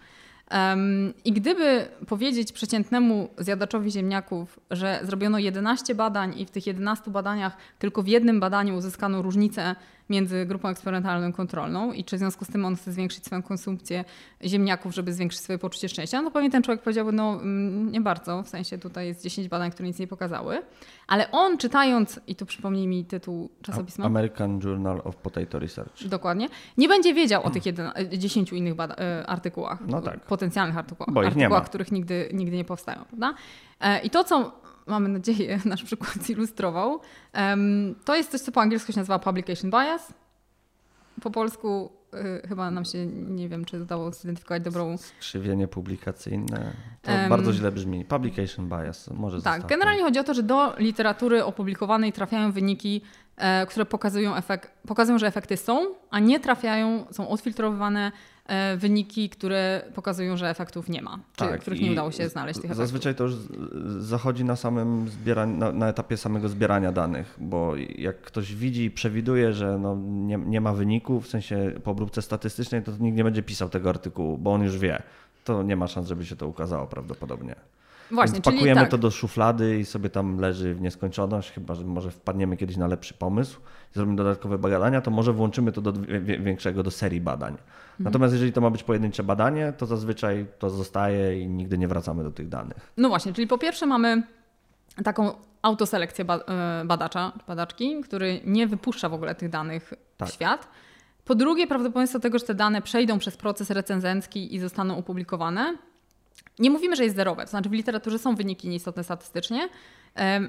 I 1.25 1.33
gdyby 1.33 1.89
powiedzieć 2.07 2.53
przeciętnemu 2.53 3.29
zjadaczowi 3.39 3.91
ziemniaków, 3.91 4.61
że 4.71 5.01
zrobiono 5.03 5.39
11 5.39 5.95
badań 5.95 6.39
i 6.39 6.47
w 6.47 6.51
tych 6.51 6.67
11 6.67 7.11
badaniach 7.11 7.57
tylko 7.79 8.03
w 8.03 8.07
jednym 8.07 8.41
badaniu 8.41 8.77
uzyskano 8.77 9.23
różnicę 9.23 9.77
między 10.11 10.47
grupą 10.47 10.69
eksperymentalną 10.69 11.29
i 11.29 11.33
kontrolną 11.33 11.93
i 11.93 12.05
czy 12.05 12.17
w 12.17 12.19
związku 12.19 12.45
z 12.45 12.49
tym 12.49 12.65
on 12.65 12.77
chce 12.77 12.93
zwiększyć 12.93 13.25
swoją 13.25 13.43
konsumpcję 13.43 14.05
ziemniaków, 14.45 14.95
żeby 14.95 15.13
zwiększyć 15.13 15.41
swoje 15.41 15.59
poczucie 15.59 15.89
szczęścia, 15.89 16.23
no 16.23 16.31
pewnie 16.31 16.51
ten 16.51 16.63
człowiek 16.63 16.83
powiedziałby, 16.83 17.13
no 17.13 17.33
mm, 17.33 17.93
nie 17.93 18.01
bardzo, 18.01 18.43
w 18.43 18.49
sensie 18.49 18.79
tutaj 18.79 19.07
jest 19.07 19.23
10 19.23 19.49
badań, 19.49 19.71
które 19.71 19.89
nic 19.89 19.99
nie 19.99 20.07
pokazały, 20.07 20.63
ale 21.07 21.31
on 21.31 21.59
czytając, 21.59 22.21
i 22.27 22.37
tu 22.37 22.47
przypomnij 22.47 22.87
mi 22.87 23.05
tytuł 23.05 23.51
czasopisma. 23.63 24.05
American 24.05 24.61
Journal 24.65 25.01
of 25.05 25.17
Potato 25.17 25.59
Research. 25.59 26.09
Dokładnie. 26.09 26.49
Nie 26.79 26.89
będzie 26.89 27.15
wiedział 27.15 27.43
o 27.43 27.51
tych 27.51 27.63
10 28.19 28.53
innych 28.53 28.75
e, 28.81 29.27
artykułach, 29.27 29.79
no 29.87 30.03
tak. 30.03 30.21
potencjalnych 30.21 30.79
artykułach, 30.79 31.15
Bo 31.15 31.21
artykułach 31.21 31.65
których 31.65 31.93
nigdy, 31.93 32.29
nigdy 32.33 32.57
nie 32.57 32.65
powstają. 32.65 33.05
Prawda? 33.05 33.35
E, 33.81 34.01
I 34.01 34.11
to, 34.11 34.25
co 34.25 34.64
mamy 34.87 35.09
nadzieję, 35.09 35.61
nasz 35.65 35.85
przykład 35.85 36.23
zilustrował. 36.23 37.01
To 38.05 38.17
jest 38.17 38.31
coś, 38.31 38.41
co 38.41 38.53
po 38.53 38.61
angielsku 38.61 38.93
się 38.93 39.01
nazywa 39.01 39.19
publication 39.19 39.71
bias. 39.71 40.13
Po 41.23 41.31
polsku 41.31 41.93
y, 42.45 42.49
chyba 42.49 42.71
nam 42.71 42.85
się, 42.85 43.07
nie 43.07 43.49
wiem, 43.49 43.65
czy 43.65 43.83
udało 43.83 44.13
zidentyfikować 44.13 44.63
dobrą... 44.63 44.99
Skrzywienie 44.99 45.69
publikacyjne. 45.69 46.73
To 47.03 47.13
um, 47.13 47.29
bardzo 47.29 47.53
źle 47.53 47.73
brzmi. 47.73 48.05
Publication 48.05 48.69
bias. 48.69 49.11
Może 49.11 49.43
Tak, 49.43 49.67
generalnie 49.67 50.03
chodzi 50.03 50.19
o 50.19 50.25
to, 50.25 50.35
że 50.35 50.43
do 50.43 50.75
literatury 50.79 51.45
opublikowanej 51.45 52.13
trafiają 52.13 52.53
wyniki, 52.53 53.03
e, 53.37 53.67
które 53.67 53.87
pokazują, 53.87 54.37
efekt, 54.37 54.71
pokazują, 54.87 55.19
że 55.19 55.27
efekty 55.27 55.57
są, 55.57 55.87
a 56.11 56.19
nie 56.19 56.41
trafiają, 56.41 57.05
są 57.11 57.29
odfiltrowywane 57.29 58.13
wyniki, 58.77 59.29
które 59.29 59.83
pokazują, 59.95 60.37
że 60.37 60.51
efektów 60.51 60.89
nie 60.89 61.03
ma, 61.03 61.19
czy 61.37 61.45
Tak, 61.45 61.61
których 61.61 61.81
nie 61.81 61.93
udało 61.93 62.11
się 62.13 62.29
znaleźć 62.29 62.57
tych 62.57 62.65
efektów. 62.65 62.87
Zazwyczaj 62.87 63.15
to 63.15 63.25
już 63.25 63.35
zachodzi 63.99 64.45
na 64.45 64.57
samym 64.57 65.09
zbieraniu, 65.09 65.57
na, 65.57 65.73
na 65.73 65.89
etapie 65.89 66.17
samego 66.17 66.49
zbierania 66.49 66.93
danych, 66.93 67.37
bo 67.39 67.73
jak 67.97 68.21
ktoś 68.21 68.55
widzi 68.55 68.85
i 68.85 68.91
przewiduje, 68.91 69.53
że 69.53 69.79
no 69.79 69.97
nie, 70.05 70.37
nie 70.37 70.61
ma 70.61 70.73
wyniku, 70.73 71.21
w 71.21 71.29
sensie 71.29 71.73
po 71.85 71.91
obróbce 71.91 72.23
statystycznej, 72.23 72.83
to 72.83 72.93
nikt 73.01 73.17
nie 73.17 73.25
będzie 73.25 73.43
pisał 73.43 73.69
tego 73.69 73.91
artykułu, 73.91 74.39
bo 74.39 74.53
on 74.53 74.63
już 74.63 74.79
wie. 74.79 75.03
To 75.45 75.63
nie 75.63 75.77
ma 75.77 75.87
szans, 75.89 76.09
żeby 76.09 76.27
się 76.27 76.37
to 76.37 76.49
ukazało 76.49 76.87
prawdopodobnie. 76.87 77.55
Właśnie, 78.15 78.35
Więc 78.35 78.45
pakujemy 78.45 78.81
tak. 78.81 78.91
to 78.91 78.99
do 78.99 79.11
szuflady 79.11 79.79
i 79.79 79.85
sobie 79.85 80.11
tam 80.11 80.39
leży 80.39 80.75
w 80.75 80.81
nieskończoność, 80.81 81.53
chyba 81.53 81.75
że 81.75 81.85
może 81.85 82.11
wpadniemy 82.11 82.57
kiedyś 82.57 82.77
na 82.77 82.87
lepszy 82.87 83.15
pomysł, 83.15 83.61
zrobimy 83.93 84.17
dodatkowe 84.17 84.59
badania, 84.59 85.01
to 85.01 85.11
może 85.11 85.33
włączymy 85.33 85.73
to 85.73 85.81
do 85.81 85.93
większego, 86.41 86.83
do 86.83 86.91
serii 86.91 87.21
badań. 87.21 87.53
Mhm. 87.53 87.65
Natomiast 87.99 88.35
jeżeli 88.35 88.53
to 88.53 88.61
ma 88.61 88.71
być 88.71 88.83
pojedyncze 88.83 89.23
badanie, 89.23 89.73
to 89.79 89.87
zazwyczaj 89.87 90.47
to 90.59 90.71
zostaje 90.71 91.41
i 91.41 91.49
nigdy 91.49 91.79
nie 91.79 91.89
wracamy 91.89 92.23
do 92.25 92.31
tych 92.31 92.49
danych. 92.49 92.93
No 92.97 93.09
właśnie, 93.09 93.33
czyli 93.33 93.47
po 93.47 93.59
pierwsze 93.59 93.87
mamy 93.87 94.23
taką 95.05 95.33
autoselekcję 95.63 96.25
e, 96.25 96.85
badacza, 96.85 97.33
badaczki, 97.49 98.01
który 98.01 98.41
nie 98.45 98.67
wypuszcza 98.67 99.09
w 99.09 99.15
ogóle 99.15 99.35
tych 99.35 99.49
danych 99.49 99.95
Tak. 100.17 100.29
w 100.29 100.33
świat. 100.33 100.69
Po 101.25 101.35
drugie, 101.35 101.67
prawdopodobieństwo 101.67 102.21
tego, 102.21 102.39
że 102.39 102.45
te 102.45 102.55
dane 102.55 102.83
przejdą 102.83 103.19
przez 103.19 103.37
proces 103.37 103.71
recenzencki 103.71 104.55
i 104.55 104.59
zostaną 104.59 104.99
opublikowane. 104.99 105.77
Nie 106.59 106.71
mówimy, 106.71 106.97
że 106.97 107.05
jest 107.05 107.17
zerowe, 107.17 107.45
to 107.45 107.51
znaczy 107.51 107.69
w 107.69 107.73
literaturze 107.73 108.19
są 108.19 108.35
wyniki 108.35 108.69
nieistotne 108.69 109.05
statystycznie, 109.05 109.69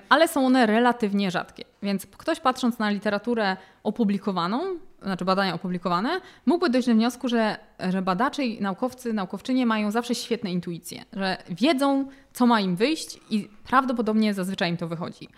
ale 0.10 0.28
są 0.28 0.46
one 0.46 0.66
relatywnie 0.66 1.32
rzadkie. 1.32 1.64
Więc 1.84 2.06
ktoś 2.06 2.40
patrząc 2.40 2.80
na 2.80 2.90
literaturę 2.90 3.58
opublikowaną, 3.84 4.62
znaczy 5.02 5.26
badania 5.26 5.54
opublikowane, 5.54 6.22
mógłby 6.46 6.70
dojść 6.70 6.88
do 6.88 6.94
wniosku, 6.94 7.30
że, 7.30 7.58
że 7.90 8.02
badacze 8.02 8.46
i 8.46 8.62
naukowcy, 8.62 9.14
naukowczynie 9.14 9.66
mają 9.66 9.92
zawsze 9.92 10.16
świetne 10.16 10.52
intuicje, 10.52 11.06
że 11.14 11.38
wiedzą, 11.50 12.08
co 12.34 12.46
ma 12.46 12.62
im 12.62 12.76
wyjść 12.76 13.20
i 13.30 13.50
prawdopodobnie 13.64 14.34
zazwyczaj 14.34 14.70
im 14.70 14.78
to 14.78 14.88
wychodzi. 14.88 15.30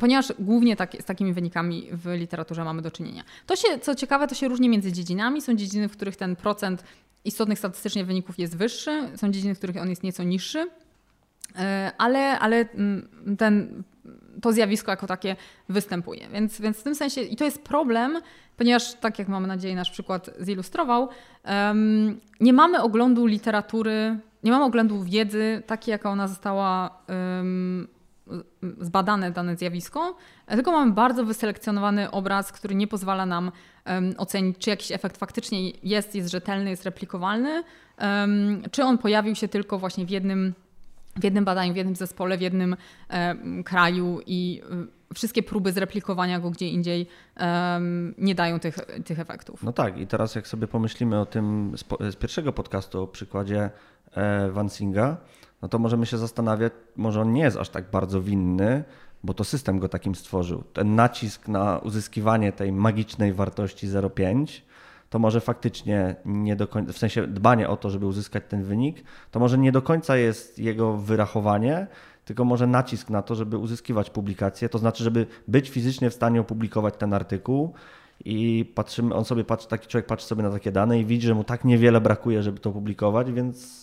Ponieważ 0.00 0.32
głównie 0.38 0.76
tak, 0.76 0.96
z 1.00 1.04
takimi 1.04 1.32
wynikami 1.32 1.88
w 1.92 2.06
literaturze 2.06 2.64
mamy 2.64 2.82
do 2.82 2.90
czynienia. 2.90 3.22
To 3.46 3.56
się, 3.56 3.78
co 3.78 3.94
ciekawe, 3.94 4.28
to 4.28 4.34
się 4.34 4.48
różni 4.48 4.68
między 4.68 4.92
dziedzinami. 4.92 5.40
Są 5.40 5.54
dziedziny, 5.54 5.88
w 5.88 5.92
których 5.92 6.16
ten 6.16 6.36
procent 6.36 6.84
istotnych 7.24 7.58
statystycznie 7.58 8.04
wyników 8.04 8.38
jest 8.38 8.56
wyższy, 8.56 9.08
są 9.16 9.30
dziedziny, 9.30 9.54
w 9.54 9.58
których 9.58 9.76
on 9.76 9.90
jest 9.90 10.02
nieco 10.02 10.22
niższy. 10.22 10.70
E, 11.58 11.92
ale, 11.98 12.38
ale 12.38 12.56
mm, 12.56 13.08
ten, 13.38 13.82
to 14.42 14.52
zjawisko 14.52 14.90
jako 14.90 15.06
takie 15.06 15.36
występuje. 15.68 16.28
Więc, 16.32 16.60
więc 16.60 16.76
w 16.76 16.82
tym 16.82 16.94
sensie, 16.94 17.20
i 17.20 17.36
to 17.36 17.44
jest 17.44 17.62
problem, 17.62 18.18
ponieważ 18.56 18.94
tak 18.94 19.18
jak 19.18 19.28
mamy 19.28 19.48
nadzieję 19.48 19.74
nasz 19.74 19.90
przykład 19.90 20.30
zilustrował, 20.40 21.08
nie 22.40 22.52
mamy 22.52 22.82
oglądu 22.82 23.26
literatury, 23.26 24.18
nie 24.42 24.50
mamy 24.50 24.64
oglądu 24.64 25.04
wiedzy 25.04 25.62
takiej, 25.66 25.92
jaka 25.92 26.10
ona 26.10 26.28
została 26.28 26.98
zbadane 28.80 29.30
dane 29.30 29.56
zjawisko, 29.56 30.16
tylko 30.48 30.72
mamy 30.72 30.92
bardzo 30.92 31.24
wyselekcjonowany 31.24 32.10
obraz, 32.10 32.52
który 32.52 32.74
nie 32.74 32.86
pozwala 32.86 33.26
nam 33.26 33.52
em, 33.84 34.14
ocenić, 34.18 34.58
czy 34.58 34.70
jakiś 34.70 34.92
efekt 34.92 35.16
faktycznie 35.16 35.70
jest, 35.70 36.14
jest 36.14 36.30
rzetelny, 36.30 36.70
jest 36.70 36.84
replikowalny, 36.84 37.62
em, 37.96 38.62
czy 38.70 38.84
on 38.84 38.98
pojawił 38.98 39.34
się 39.34 39.48
tylko 39.48 39.78
właśnie 39.78 40.06
w 40.06 40.10
jednym 40.10 40.54
w 41.16 41.24
jednym 41.24 41.44
badaniu, 41.44 41.72
w 41.72 41.76
jednym 41.76 41.96
zespole, 41.96 42.38
w 42.38 42.40
jednym 42.40 42.76
em, 43.08 43.64
kraju 43.64 44.20
i 44.26 44.62
y, 45.10 45.14
wszystkie 45.14 45.42
próby 45.42 45.72
zreplikowania 45.72 46.40
go 46.40 46.50
gdzie 46.50 46.68
indziej 46.68 47.06
em, 47.36 48.14
nie 48.18 48.34
dają 48.34 48.60
tych, 48.60 48.76
tych 49.04 49.18
efektów. 49.20 49.62
No 49.62 49.72
tak, 49.72 49.98
i 49.98 50.06
teraz 50.06 50.34
jak 50.34 50.48
sobie 50.48 50.66
pomyślimy 50.66 51.20
o 51.20 51.26
tym 51.26 51.72
z, 51.76 51.84
po- 51.84 52.10
z 52.10 52.16
pierwszego 52.16 52.52
podcastu, 52.52 53.02
o 53.02 53.06
przykładzie 53.06 53.70
e, 54.14 54.50
Vansinga, 54.50 55.16
no 55.62 55.68
to 55.68 55.78
możemy 55.78 56.06
się 56.06 56.18
zastanawiać, 56.18 56.72
może 56.96 57.20
on 57.20 57.32
nie 57.32 57.42
jest 57.42 57.56
aż 57.56 57.68
tak 57.68 57.90
bardzo 57.90 58.22
winny, 58.22 58.84
bo 59.24 59.34
to 59.34 59.44
system 59.44 59.78
go 59.78 59.88
takim 59.88 60.14
stworzył. 60.14 60.62
Ten 60.72 60.94
nacisk 60.94 61.48
na 61.48 61.78
uzyskiwanie 61.78 62.52
tej 62.52 62.72
magicznej 62.72 63.32
wartości 63.32 63.88
0,5 63.88 64.46
to 65.10 65.18
może 65.18 65.40
faktycznie 65.40 66.16
nie 66.24 66.56
do 66.56 66.66
końca, 66.66 66.92
w 66.92 66.98
sensie 66.98 67.26
dbanie 67.26 67.68
o 67.68 67.76
to, 67.76 67.90
żeby 67.90 68.06
uzyskać 68.06 68.44
ten 68.48 68.62
wynik, 68.62 69.04
to 69.30 69.40
może 69.40 69.58
nie 69.58 69.72
do 69.72 69.82
końca 69.82 70.16
jest 70.16 70.58
jego 70.58 70.96
wyrachowanie, 70.96 71.86
tylko 72.24 72.44
może 72.44 72.66
nacisk 72.66 73.10
na 73.10 73.22
to, 73.22 73.34
żeby 73.34 73.58
uzyskiwać 73.58 74.10
publikację, 74.10 74.68
to 74.68 74.78
znaczy, 74.78 75.04
żeby 75.04 75.26
być 75.48 75.70
fizycznie 75.70 76.10
w 76.10 76.14
stanie 76.14 76.40
opublikować 76.40 76.94
ten 76.98 77.14
artykuł 77.14 77.72
i 78.24 78.72
patrzymy, 78.74 79.14
on 79.14 79.24
sobie 79.24 79.44
patrzy, 79.44 79.68
taki 79.68 79.88
człowiek 79.88 80.06
patrzy 80.06 80.26
sobie 80.26 80.42
na 80.42 80.50
takie 80.50 80.72
dane 80.72 81.00
i 81.00 81.04
widzi, 81.04 81.26
że 81.26 81.34
mu 81.34 81.44
tak 81.44 81.64
niewiele 81.64 82.00
brakuje, 82.00 82.42
żeby 82.42 82.58
to 82.58 82.70
opublikować, 82.70 83.32
więc 83.32 83.81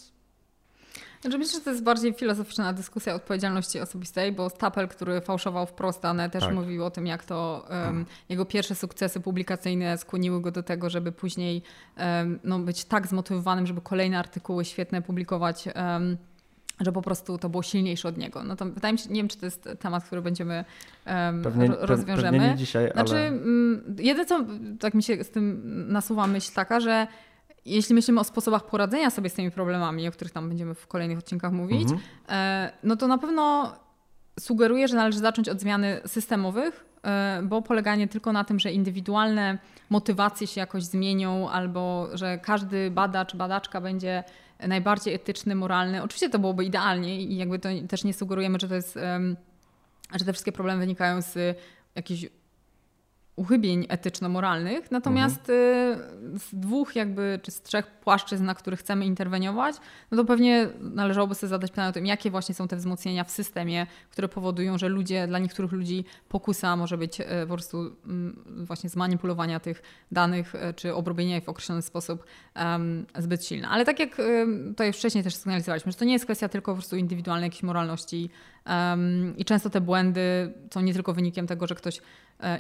Znaczy 1.22 1.38
myślę, 1.38 1.60
że 1.60 1.66
to 1.66 1.70
jest 1.70 1.84
bardziej 1.84 2.14
filozoficzna 2.14 2.74
dyskusja 2.74 3.16
odpowiedzialności 3.16 3.80
osobistej, 3.80 4.32
bo 4.32 4.50
Stapel, 4.50 4.88
który 4.88 5.22
fałszował 5.22 5.66
wprost 5.66 6.02
dane, 6.02 6.30
też 6.30 6.44
Tak. 6.44 6.54
mówił 6.54 6.86
o 6.86 6.92
tym, 6.92 7.08
jak 7.08 7.24
to 7.26 7.66
em, 7.70 8.06
jego 8.30 8.46
pierwsze 8.46 8.76
sukcesy 8.76 9.20
publikacyjne 9.20 9.98
skłoniły 9.98 10.42
go 10.42 10.52
do 10.52 10.64
tego, 10.64 10.90
żeby 10.90 11.12
później 11.12 11.62
em, 11.96 12.40
no, 12.44 12.60
być 12.60 12.86
tak 12.86 13.08
zmotywowanym, 13.08 13.68
żeby 13.68 13.82
kolejne 13.82 14.20
artykuły 14.20 14.66
świetne 14.66 15.02
publikować. 15.02 15.68
em, 15.74 16.18
że 16.80 16.92
po 16.92 17.02
prostu 17.02 17.38
to 17.38 17.50
było 17.50 17.64
silniejsze 17.64 18.08
od 18.08 18.18
niego. 18.18 18.44
No 18.44 18.56
to 18.56 18.66
wydaje 18.66 18.94
mi 18.94 19.00
się, 19.00 19.10
nie 19.10 19.16
wiem, 19.16 19.28
czy 19.28 19.38
to 19.38 19.46
jest 19.46 19.70
temat, 19.80 20.04
który 20.04 20.22
będziemy 20.22 20.66
um, 21.08 21.44
pewnie, 21.44 21.68
ro- 21.68 21.76
pe, 21.76 21.86
rozwiążemy. 21.86 22.32
pewnie 22.38 22.48
nie 22.52 22.56
dzisiaj, 22.58 22.92
Znaczy, 22.92 23.12
ale 23.16 23.28
mm, 23.28 23.96
jedyne 23.98 24.26
co 24.26 24.46
tak 24.80 24.94
mi 24.94 25.04
się 25.04 25.24
z 25.24 25.30
tym 25.30 25.62
nasuwa 25.92 26.28
myśl 26.28 26.52
taka, 26.56 26.80
że 26.80 27.08
jeśli 27.66 27.96
myślimy 27.96 28.20
o 28.20 28.24
sposobach 28.24 28.66
poradzenia 28.66 29.10
sobie 29.10 29.30
z 29.30 29.34
tymi 29.34 29.52
problemami, 29.52 30.08
o 30.08 30.12
których 30.12 30.34
tam 30.34 30.50
będziemy 30.50 30.74
w 30.74 30.88
kolejnych 30.88 31.18
odcinkach 31.18 31.52
mówić, 31.52 31.82
Mhm. 31.82 32.00
e, 32.30 32.72
no 32.84 32.96
to 32.96 33.08
na 33.08 33.18
pewno 33.18 33.76
sugeruję, 34.40 34.88
że 34.88 34.96
należy 34.96 35.20
zacząć 35.20 35.50
od 35.50 35.60
zmiany 35.60 36.02
systemowych, 36.06 36.86
e, 37.04 37.42
bo 37.44 37.62
poleganie 37.62 38.08
tylko 38.08 38.34
na 38.34 38.44
tym, 38.44 38.60
że 38.60 38.72
indywidualne 38.72 39.58
motywacje 39.90 40.48
się 40.48 40.62
jakoś 40.62 40.84
zmienią, 40.84 41.50
albo 41.50 42.08
że 42.14 42.38
każdy 42.38 42.92
badacz, 42.92 43.36
badaczka 43.36 43.82
będzie 43.82 44.24
najbardziej 44.68 45.14
etyczny, 45.14 45.56
moralny. 45.56 46.04
Oczywiście 46.04 46.30
to 46.30 46.40
byłoby 46.40 46.66
idealnie 46.66 47.22
i 47.22 47.38
jakby 47.38 47.60
to 47.60 47.70
też 47.90 48.04
nie 48.04 48.14
sugerujemy, 48.14 48.58
że 48.62 48.68
to 48.68 48.76
jest, 48.76 49.00
że 50.16 50.26
te 50.26 50.34
wszystkie 50.34 50.52
problemy 50.52 50.80
wynikają 50.80 51.22
z 51.22 51.58
jakichś 51.96 52.26
uchybień 53.40 53.86
etyczno-moralnych, 53.90 54.92
natomiast 54.92 55.50
y, 55.50 55.54
z 56.36 56.54
dwóch 56.54 56.96
jakby, 56.96 57.40
czy 57.44 57.52
z 57.52 57.62
trzech 57.62 57.88
płaszczyzn, 57.88 58.46
na 58.46 58.56
których 58.56 58.80
chcemy 58.80 59.06
interweniować, 59.06 59.76
no 60.12 60.18
to 60.18 60.26
pewnie 60.26 60.70
należałoby 60.80 61.36
sobie 61.36 61.50
zadać 61.50 61.72
pytanie 61.72 61.90
o 61.90 61.92
tym, 61.92 62.06
jakie 62.06 62.32
właśnie 62.32 62.56
są 62.56 62.68
te 62.68 62.76
wzmocnienia 62.76 63.24
w 63.24 63.32
systemie, 63.32 63.88
które 64.12 64.30
powodują, 64.30 64.78
że 64.78 64.90
ludzie, 64.90 65.28
dla 65.28 65.40
niektórych 65.40 65.72
ludzi 65.72 66.06
pokusa 66.30 66.76
może 66.76 66.98
być 66.98 67.20
y, 67.20 67.26
po 67.48 67.54
prostu 67.54 67.78
mm, 67.78 68.66
właśnie 68.66 68.90
zmanipulowania 68.90 69.60
tych 69.60 69.82
danych, 70.12 70.56
y, 70.56 70.74
czy 70.74 70.96
obrobienia 70.96 71.38
ich 71.38 71.44
w 71.44 71.50
określony 71.50 71.82
sposób 71.82 72.24
em, 72.54 73.06
zbyt 73.18 73.46
silna. 73.46 73.70
Ale 73.70 73.86
tak 73.86 74.00
jak 74.00 74.18
to 74.76 74.84
już 74.84 74.98
wcześniej 74.98 75.24
też 75.24 75.36
sygnalizowaliśmy, 75.36 75.92
że 75.92 75.98
to 75.98 76.06
nie 76.06 76.14
jest 76.14 76.26
kwestia 76.26 76.50
tylko 76.50 76.72
po 76.72 76.76
prostu 76.76 76.96
indywidualnej 76.96 77.48
jakiejś 77.48 77.64
moralności 77.64 78.30
em, 78.66 79.34
i 79.38 79.46
często 79.46 79.70
te 79.70 79.82
błędy 79.82 80.54
są 80.74 80.82
nie 80.82 80.94
tylko 80.94 81.14
wynikiem 81.14 81.48
tego, 81.48 81.68
że 81.68 81.76
ktoś 81.76 82.02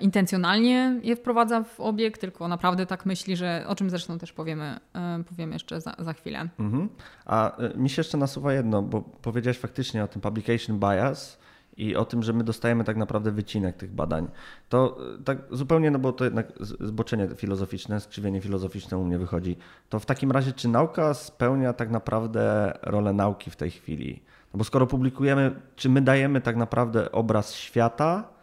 intencjonalnie 0.01 0.99
je 1.03 1.15
wprowadza 1.15 1.63
w 1.63 1.79
obieg, 1.79 2.17
tylko 2.17 2.47
naprawdę 2.47 2.85
tak 2.85 3.05
myśli, 3.05 3.35
że 3.35 3.63
o 3.67 3.75
czym 3.75 3.89
zresztą 3.89 4.17
też 4.17 4.33
powiemy, 4.33 4.79
e, 4.93 5.23
powiemy 5.23 5.53
jeszcze 5.53 5.81
za, 5.81 5.95
za 5.99 6.13
chwilę. 6.13 6.49
Mhm. 6.59 6.89
A 7.25 7.61
y, 7.63 7.77
mi 7.77 7.89
się 7.89 7.99
jeszcze 7.99 8.17
nasuwa 8.17 8.53
jedno, 8.53 8.81
bo 8.81 9.01
powiedziałeś 9.01 9.57
faktycznie 9.57 10.03
o 10.03 10.07
tym 10.07 10.21
publication 10.21 10.79
bias 10.79 11.39
i 11.77 11.95
o 11.95 12.05
tym, 12.05 12.23
że 12.23 12.33
my 12.33 12.43
dostajemy 12.43 12.83
tak 12.83 12.97
naprawdę 12.97 13.31
wycinek 13.31 13.77
tych 13.77 13.91
badań. 13.91 14.27
To 14.69 14.97
tak 15.25 15.37
zupełnie, 15.51 15.91
no 15.91 15.99
bo 15.99 16.13
to 16.13 16.23
jednak 16.23 16.47
zboczenie 16.59 17.27
filozoficzne, 17.35 17.99
skrzywienie 17.99 18.41
filozoficzne 18.41 18.97
u 18.97 19.05
mnie 19.05 19.19
wychodzi. 19.19 19.57
To 19.89 19.99
w 19.99 20.05
takim 20.05 20.31
razie, 20.31 20.53
czy 20.53 20.67
nauka 20.67 21.13
spełnia 21.13 21.73
tak 21.73 21.89
naprawdę 21.89 22.73
rolę 22.81 23.13
nauki 23.13 23.51
w 23.51 23.55
tej 23.55 23.71
chwili? 23.71 24.21
No 24.53 24.57
bo 24.57 24.63
skoro 24.63 24.87
publikujemy, 24.87 25.61
czy 25.75 25.89
my 25.89 26.01
dajemy 26.01 26.41
tak 26.41 26.55
naprawdę 26.55 27.11
obraz 27.11 27.53
świata, 27.53 28.38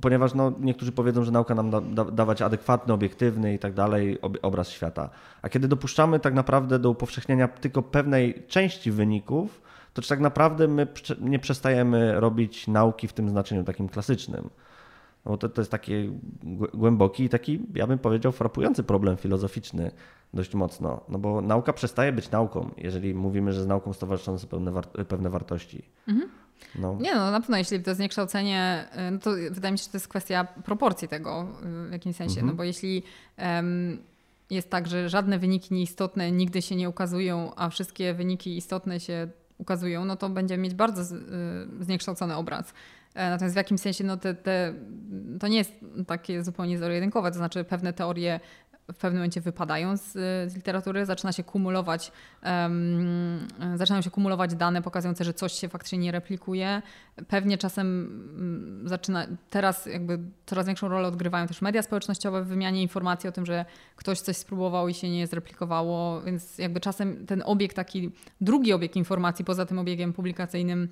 ponieważ 0.00 0.34
no, 0.34 0.52
niektórzy 0.60 0.92
powiedzą, 0.92 1.24
że 1.24 1.32
nauka 1.32 1.54
nam 1.54 1.70
da, 1.70 1.80
da, 1.80 2.04
dawać 2.04 2.42
adekwatny, 2.42 2.94
obiektywny 2.94 3.54
i 3.54 3.58
tak 3.58 3.74
dalej 3.74 4.20
ob, 4.20 4.36
obraz 4.42 4.68
świata. 4.70 5.10
A 5.42 5.48
kiedy 5.48 5.68
dopuszczamy 5.68 6.20
tak 6.20 6.34
naprawdę 6.34 6.78
do 6.78 6.90
upowszechnienia 6.90 7.48
tylko 7.48 7.82
pewnej 7.82 8.42
części 8.48 8.90
wyników, 8.90 9.62
to 9.92 10.02
czy 10.02 10.08
tak 10.08 10.20
naprawdę 10.20 10.68
my 10.68 10.86
nie 11.20 11.38
przestajemy 11.38 12.20
robić 12.20 12.68
nauki 12.68 13.08
w 13.08 13.12
tym 13.12 13.28
znaczeniu 13.28 13.64
takim 13.64 13.88
klasycznym? 13.88 14.50
No 15.24 15.30
bo 15.30 15.38
to, 15.38 15.48
to 15.48 15.60
jest 15.60 15.70
taki 15.70 16.10
głę- 16.44 16.70
głęboki 16.74 17.24
i 17.24 17.28
taki, 17.28 17.60
ja 17.74 17.86
bym 17.86 17.98
powiedział, 17.98 18.32
frapujący 18.32 18.82
problem 18.82 19.16
filozoficzny 19.16 19.90
dość 20.34 20.54
mocno. 20.54 21.00
No 21.08 21.18
bo 21.18 21.40
nauka 21.40 21.72
przestaje 21.72 22.12
być 22.12 22.30
nauką, 22.30 22.70
jeżeli 22.76 23.14
mówimy, 23.14 23.52
że 23.52 23.62
z 23.62 23.66
nauką 23.66 23.92
stowarzyszone 23.92 24.38
są 24.38 24.48
pewne, 24.48 24.70
war- 24.70 25.06
pewne 25.08 25.30
wartości. 25.30 25.82
No. 26.78 26.98
Nie 27.00 27.14
no, 27.14 27.30
na 27.30 27.40
pewno 27.40 27.56
jeśli 27.56 27.82
to 27.82 27.94
zniekształcenie, 27.94 28.84
y, 29.08 29.10
no 29.10 29.18
to 29.18 29.30
wydaje 29.50 29.72
mi 29.72 29.78
się, 29.78 29.84
że 29.84 29.90
to 29.90 29.96
jest 29.96 30.08
kwestia 30.08 30.44
proporcji 30.44 31.08
tego 31.08 31.46
y, 31.86 31.88
w 31.88 31.92
jakimś 31.92 32.16
sensie, 32.16 32.34
Mhm. 32.40 32.46
no 32.46 32.54
bo 32.54 32.64
jeśli 32.64 33.02
em, 33.36 33.98
jest 34.50 34.70
tak, 34.70 34.86
że 34.86 35.08
żadne 35.08 35.38
wyniki 35.38 35.74
nieistotne 35.74 36.32
nigdy 36.32 36.62
się 36.62 36.76
nie 36.76 36.88
ukazują, 36.88 37.52
a 37.56 37.68
wszystkie 37.70 38.14
wyniki 38.14 38.56
istotne 38.56 39.00
się 39.00 39.28
ukazują, 39.58 40.04
no 40.04 40.16
to 40.16 40.28
będziemy 40.28 40.62
mieć 40.62 40.74
bardzo 40.74 41.14
y, 41.16 41.18
zniekształcony 41.80 42.36
obraz. 42.36 42.74
E, 43.14 43.30
natomiast 43.30 43.54
w 43.54 43.56
jakimś 43.56 43.80
sensie 43.80 44.04
no 44.04 44.16
te, 44.16 44.34
te, 44.34 44.74
to 45.40 45.48
nie 45.48 45.56
jest 45.58 45.72
takie 46.06 46.44
zupełnie 46.44 46.78
zero-jedynkowe, 46.78 47.30
to 47.30 47.36
znaczy 47.36 47.64
pewne 47.64 47.92
teorie 47.92 48.40
w 48.92 48.96
pewnym 48.96 49.18
momencie 49.18 49.40
wypadają 49.40 49.96
z, 49.96 50.12
z 50.52 50.54
literatury, 50.54 51.06
zaczyna 51.06 51.32
się 51.32 51.44
kumulować, 51.44 52.12
um, 52.42 53.48
zaczynają 53.74 54.02
się 54.02 54.10
kumulować 54.10 54.54
dane 54.54 54.82
pokazujące, 54.82 55.24
że 55.24 55.34
coś 55.34 55.52
się 55.52 55.68
faktycznie 55.68 55.98
nie 55.98 56.12
replikuje. 56.12 56.82
Pewnie 57.28 57.58
czasem 57.58 57.86
um, 58.36 58.88
zaczyna, 58.88 59.26
teraz 59.50 59.86
jakby 59.86 60.18
coraz 60.46 60.66
większą 60.66 60.88
rolę 60.88 61.08
odgrywają 61.08 61.46
też 61.46 61.62
media 61.62 61.82
społecznościowe 61.82 62.42
w 62.42 62.46
wymianie 62.46 62.82
informacji 62.82 63.28
o 63.28 63.32
tym, 63.32 63.46
że 63.46 63.64
ktoś 63.96 64.20
coś 64.20 64.36
spróbował 64.36 64.88
i 64.88 64.94
się 64.94 65.10
nie 65.10 65.26
zreplikowało, 65.26 66.20
więc 66.20 66.58
jakby 66.58 66.80
czasem 66.80 67.26
ten 67.26 67.42
obieg 67.46 67.74
taki, 67.74 68.10
drugi 68.40 68.72
obieg 68.72 68.96
informacji 68.96 69.44
poza 69.44 69.66
tym 69.66 69.78
obiegiem 69.78 70.12
publikacyjnym 70.12 70.88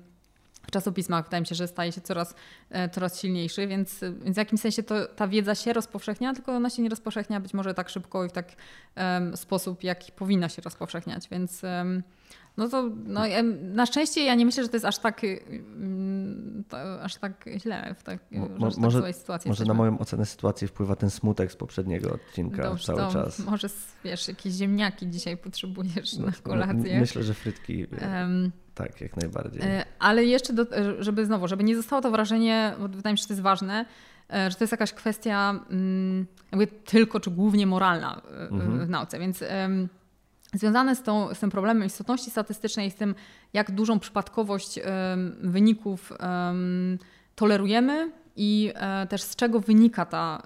w 0.67 0.71
czasopismach 0.71 1.25
wydaje 1.25 1.41
mi 1.41 1.47
się, 1.47 1.55
że 1.55 1.67
staje 1.67 1.91
się 1.91 2.01
coraz, 2.01 2.35
e, 2.69 2.89
coraz 2.89 3.21
silniejszy, 3.21 3.67
więc, 3.67 3.99
więc 4.23 4.35
w 4.35 4.37
jakimś 4.37 4.61
sensie 4.61 4.83
to, 4.83 5.07
ta 5.07 5.27
wiedza 5.27 5.55
się 5.55 5.73
rozpowszechnia, 5.73 6.33
tylko 6.33 6.51
ona 6.51 6.69
się 6.69 6.81
nie 6.81 6.89
rozpowszechnia 6.89 7.39
być 7.39 7.53
może 7.53 7.73
tak 7.73 7.89
szybko 7.89 8.25
i 8.25 8.29
w 8.29 8.31
tak 8.31 8.55
um, 8.95 9.37
sposób, 9.37 9.83
jaki 9.83 10.11
powinna 10.11 10.49
się 10.49 10.61
rozpowszechniać, 10.61 11.29
więc 11.29 11.63
um, 11.63 12.03
no 12.57 12.69
to 12.69 12.89
no, 13.05 13.21
na 13.61 13.85
szczęście 13.85 14.23
ja 14.23 14.35
nie 14.35 14.45
myślę, 14.45 14.63
że 14.63 14.69
to 14.69 14.75
jest 14.75 14.85
aż 14.85 14.97
tak, 14.97 15.21
mm, 15.23 16.63
aż 17.01 17.15
tak 17.15 17.45
źle 17.57 17.95
w 17.99 18.03
tak, 18.03 18.19
Mo, 18.31 18.71
że 18.71 18.81
może, 18.81 19.01
tak 19.01 19.15
sytuacji. 19.15 19.49
Może 19.49 19.65
na 19.65 19.73
moją 19.73 19.99
ocenę 19.99 20.25
sytuacji 20.25 20.67
wpływa 20.67 20.95
ten 20.95 21.09
smutek 21.09 21.51
z 21.51 21.55
poprzedniego 21.55 22.13
odcinka 22.13 22.63
Dobrze, 22.63 22.85
cały 22.85 23.13
czas. 23.13 23.39
Może 23.39 23.67
wiesz, 24.03 24.27
jakieś 24.27 24.53
ziemniaki 24.53 25.09
dzisiaj 25.09 25.37
potrzebujesz 25.37 26.17
no, 26.17 26.25
na 26.25 26.31
kolację. 26.31 26.99
Myślę, 26.99 27.23
że 27.23 27.33
frytki. 27.33 27.87
Um, 28.01 28.51
tak, 28.75 29.01
jak 29.01 29.17
najbardziej. 29.17 29.61
E, 29.61 29.85
ale 29.99 30.25
jeszcze, 30.25 30.53
do, 30.53 30.65
żeby 30.99 31.25
znowu, 31.25 31.47
żeby 31.47 31.63
nie 31.63 31.75
zostało 31.75 32.01
to 32.01 32.11
wrażenie, 32.11 32.75
bo 32.79 32.87
wydaje 32.87 33.13
mi 33.13 33.17
się, 33.17 33.21
że 33.21 33.27
to 33.27 33.33
jest 33.33 33.43
ważne, 33.43 33.85
e, 34.33 34.51
że 34.51 34.57
to 34.57 34.63
jest 34.63 34.71
jakaś 34.71 34.93
kwestia 34.93 35.59
mm, 35.69 36.25
jakby 36.51 36.67
tylko 36.67 37.19
czy 37.19 37.31
głównie 37.31 37.67
moralna 37.67 38.21
e, 38.31 38.39
mhm. 38.39 38.85
w 38.85 38.89
nauce. 38.89 39.19
Więc 39.19 39.43
związane 40.53 40.95
z, 40.95 41.03
tą, 41.03 41.33
z 41.33 41.39
tym 41.39 41.49
problemem 41.49 41.87
istotności 41.87 42.31
statystycznej, 42.31 42.91
z 42.91 42.95
tym, 42.95 43.15
jak 43.53 43.71
dużą 43.71 43.99
przypadkowość 43.99 44.79
wyników 45.41 46.13
tolerujemy 47.35 48.11
i 48.35 48.71
e, 48.75 49.07
też 49.07 49.21
z 49.21 49.35
czego 49.35 49.59
wynika 49.59 50.05
ta, 50.05 50.41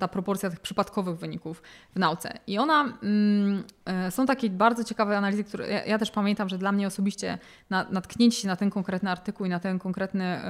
ta 0.00 0.08
proporcja 0.08 0.50
tych 0.50 0.60
przypadkowych 0.60 1.18
wyników 1.18 1.62
w 1.94 1.98
nauce. 1.98 2.38
I 2.46 2.58
ona, 2.58 2.98
mm, 3.02 3.64
e, 3.84 4.10
są 4.10 4.26
takie 4.26 4.50
bardzo 4.50 4.84
ciekawe 4.84 5.18
analizy, 5.18 5.44
które 5.44 5.68
ja, 5.68 5.84
ja 5.84 5.98
też 5.98 6.10
pamiętam, 6.10 6.48
że 6.48 6.58
dla 6.58 6.72
mnie 6.72 6.86
osobiście 6.86 7.38
natknięcie 7.70 8.40
się 8.40 8.48
na 8.48 8.56
ten 8.56 8.70
konkretny 8.70 9.10
artykuł 9.10 9.46
i 9.46 9.48
na 9.48 9.60
ten 9.60 9.78
konkretny 9.78 10.40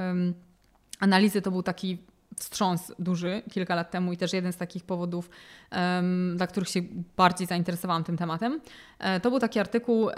analizy 0.99 1.41
to 1.41 1.51
był 1.51 1.63
taki 1.63 1.97
wstrząs 2.39 2.93
duży 2.99 3.41
kilka 3.51 3.75
lat 3.75 3.91
temu 3.91 4.13
i 4.13 4.17
też 4.17 4.33
jeden 4.33 4.53
z 4.53 4.57
takich 4.57 4.83
powodów, 4.83 5.29
um, 5.71 6.37
dla 6.37 6.47
których 6.47 6.69
się 6.69 6.81
bardziej 7.17 7.47
zainteresowałam 7.47 8.03
tym 8.03 8.17
tematem. 8.17 8.61
E, 8.99 9.19
to 9.19 9.29
był 9.29 9.39
taki 9.39 9.59
artykuł 9.59 10.09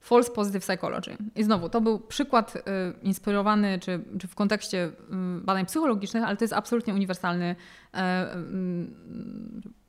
False 0.00 0.32
Positive 0.32 0.64
Psychology. 0.64 1.16
I 1.36 1.44
znowu, 1.44 1.68
to 1.68 1.80
był 1.80 1.98
przykład 1.98 2.56
y, 2.56 2.60
inspirowany, 3.02 3.78
czy, 3.78 4.04
czy 4.20 4.28
w 4.28 4.34
kontekście 4.34 4.84
y, 4.86 4.90
badań 5.40 5.66
psychologicznych, 5.66 6.24
ale 6.24 6.36
to 6.36 6.44
jest 6.44 6.54
absolutnie 6.54 6.94
uniwersalny, 6.94 7.56
y, 7.94 7.98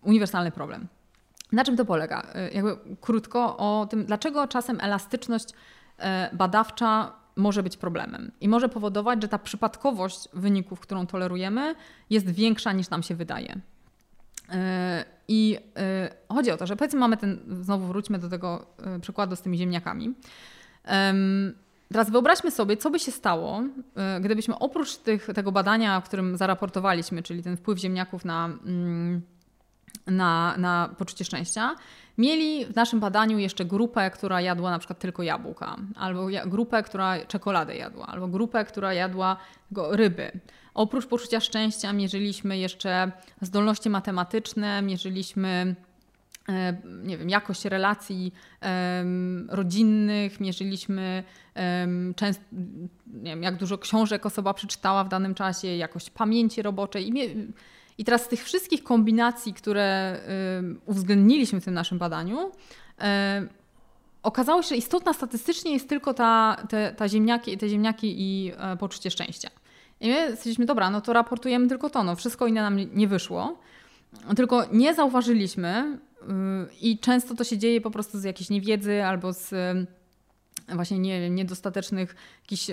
uniwersalny 0.02 0.52
problem. 0.52 0.88
Na 1.52 1.64
czym 1.64 1.78
to 1.78 1.86
polega? 1.86 2.28
Jakby 2.54 2.78
krótko 3.02 3.58
o 3.58 3.88
tym, 3.90 4.06
dlaczego 4.06 4.48
czasem 4.48 4.78
elastyczność 4.82 5.50
badawcza 6.34 7.14
może 7.36 7.64
być 7.64 7.78
problemem 7.78 8.32
i 8.42 8.50
może 8.50 8.70
powodować, 8.70 9.22
że 9.22 9.28
ta 9.28 9.40
przypadkowość 9.40 10.30
wyników, 10.34 10.80
którą 10.80 11.08
tolerujemy, 11.08 11.76
jest 12.10 12.30
większa 12.30 12.72
niż 12.72 12.90
nam 12.90 13.04
się 13.04 13.16
wydaje. 13.16 13.62
E, 14.50 15.06
I 15.28 15.58
e, 15.78 16.10
chodzi 16.30 16.52
o 16.52 16.58
to, 16.58 16.68
że 16.68 16.76
powiedzmy 16.76 17.00
mamy 17.00 17.18
ten, 17.18 17.40
znowu 17.62 17.88
wróćmy 17.88 18.20
do 18.20 18.30
tego 18.30 18.66
e, 18.84 19.00
przykładu 19.00 19.36
z 19.36 19.42
tymi 19.42 19.58
ziemniakami. 19.58 20.14
Teraz 21.94 22.10
wyobraźmy 22.10 22.52
sobie, 22.52 22.78
co 22.78 22.90
by 22.90 23.00
się 23.00 23.12
stało, 23.12 23.64
gdybyśmy 24.22 24.60
oprócz 24.60 24.98
tych, 24.98 25.26
tego 25.26 25.52
badania, 25.52 25.98
o 25.98 26.02
którym 26.02 26.38
zaraportowaliśmy, 26.38 27.24
czyli 27.24 27.44
ten 27.44 27.58
wpływ 27.58 27.80
ziemniaków 27.80 28.26
na, 28.26 28.46
mm, 28.46 29.22
na, 30.08 30.58
na 30.58 30.90
poczucie 30.98 31.26
szczęścia, 31.26 31.76
mieli 32.18 32.66
w 32.66 32.76
naszym 32.76 33.00
badaniu 33.00 33.38
jeszcze 33.38 33.66
grupę, 33.66 34.12
która 34.12 34.42
jadła 34.42 34.72
na 34.72 34.80
przykład 34.80 35.00
tylko 35.00 35.24
jabłka, 35.24 35.76
albo 35.96 36.28
grupę, 36.46 36.84
która 36.84 37.26
czekoladę 37.26 37.76
jadła, 37.76 38.08
albo 38.08 38.28
grupę, 38.28 38.66
która 38.66 38.94
jadła 38.94 39.38
ryby. 39.92 40.32
Oprócz 40.74 41.06
poczucia 41.06 41.40
szczęścia 41.40 41.94
mierzyliśmy 41.94 42.58
jeszcze 42.58 43.12
zdolności 43.42 43.90
matematyczne, 43.90 44.82
mierzyliśmy 44.82 45.76
e, 46.50 46.78
nie 47.04 47.18
wiem, 47.18 47.30
jakość 47.30 47.66
relacji 47.66 48.34
um, 48.62 49.48
rodzinnych, 49.52 50.40
mierzyliśmy 50.40 51.24
um, 51.56 52.14
często, 52.14 52.44
nie 53.08 53.32
wiem, 53.32 53.44
jak 53.44 53.56
dużo 53.56 53.78
książek 53.78 54.26
osoba 54.26 54.54
przeczytała 54.54 55.04
w 55.04 55.10
danym 55.10 55.36
czasie, 55.36 55.68
jakość 55.68 56.10
pamięci 56.10 56.62
roboczej. 56.62 57.10
I, 57.10 57.48
i 58.02 58.06
teraz 58.06 58.26
z 58.26 58.28
tych 58.28 58.44
wszystkich 58.44 58.84
kombinacji, 58.84 59.54
które 59.54 60.20
um, 60.58 60.82
uwzględniliśmy 60.86 61.62
w 61.62 61.66
tym 61.66 61.74
naszym 61.74 61.98
badaniu, 61.98 62.52
okazało 64.24 64.62
się, 64.62 64.70
że 64.70 64.76
istotna 64.76 65.14
statystycznie 65.14 65.74
jest 65.74 65.90
tylko 65.90 66.14
ta, 66.14 66.58
te, 66.70 66.94
ta 66.98 67.10
ziemniaki, 67.10 67.58
te 67.58 67.70
ziemniaki 67.70 68.16
i 68.18 68.52
e, 68.58 68.78
poczucie 68.78 69.12
szczęścia. 69.12 69.50
I 70.00 70.10
my 70.10 70.28
stwierdziliśmy, 70.28 70.66
dobra, 70.66 70.90
no 70.90 71.02
to 71.02 71.14
raportujemy 71.14 71.68
tylko 71.68 71.90
to, 71.90 72.04
no 72.04 72.16
wszystko 72.16 72.48
inne 72.48 72.62
nam 72.62 72.78
nie 72.94 73.08
wyszło. 73.08 73.60
Tylko 74.36 74.66
nie 74.72 74.94
zauważyliśmy 74.94 76.00
yy, 76.22 76.28
i 76.82 77.00
często 77.00 77.36
to 77.36 77.44
się 77.44 77.58
dzieje 77.58 77.82
po 77.82 77.92
prostu 77.92 78.20
z 78.20 78.24
jakiejś 78.24 78.50
niewiedzy 78.50 79.04
albo 79.04 79.34
z 79.34 79.54
właśnie 80.70 81.00
nie, 81.00 81.30
niedostatecznych 81.30 82.16
jakichś 82.42 82.68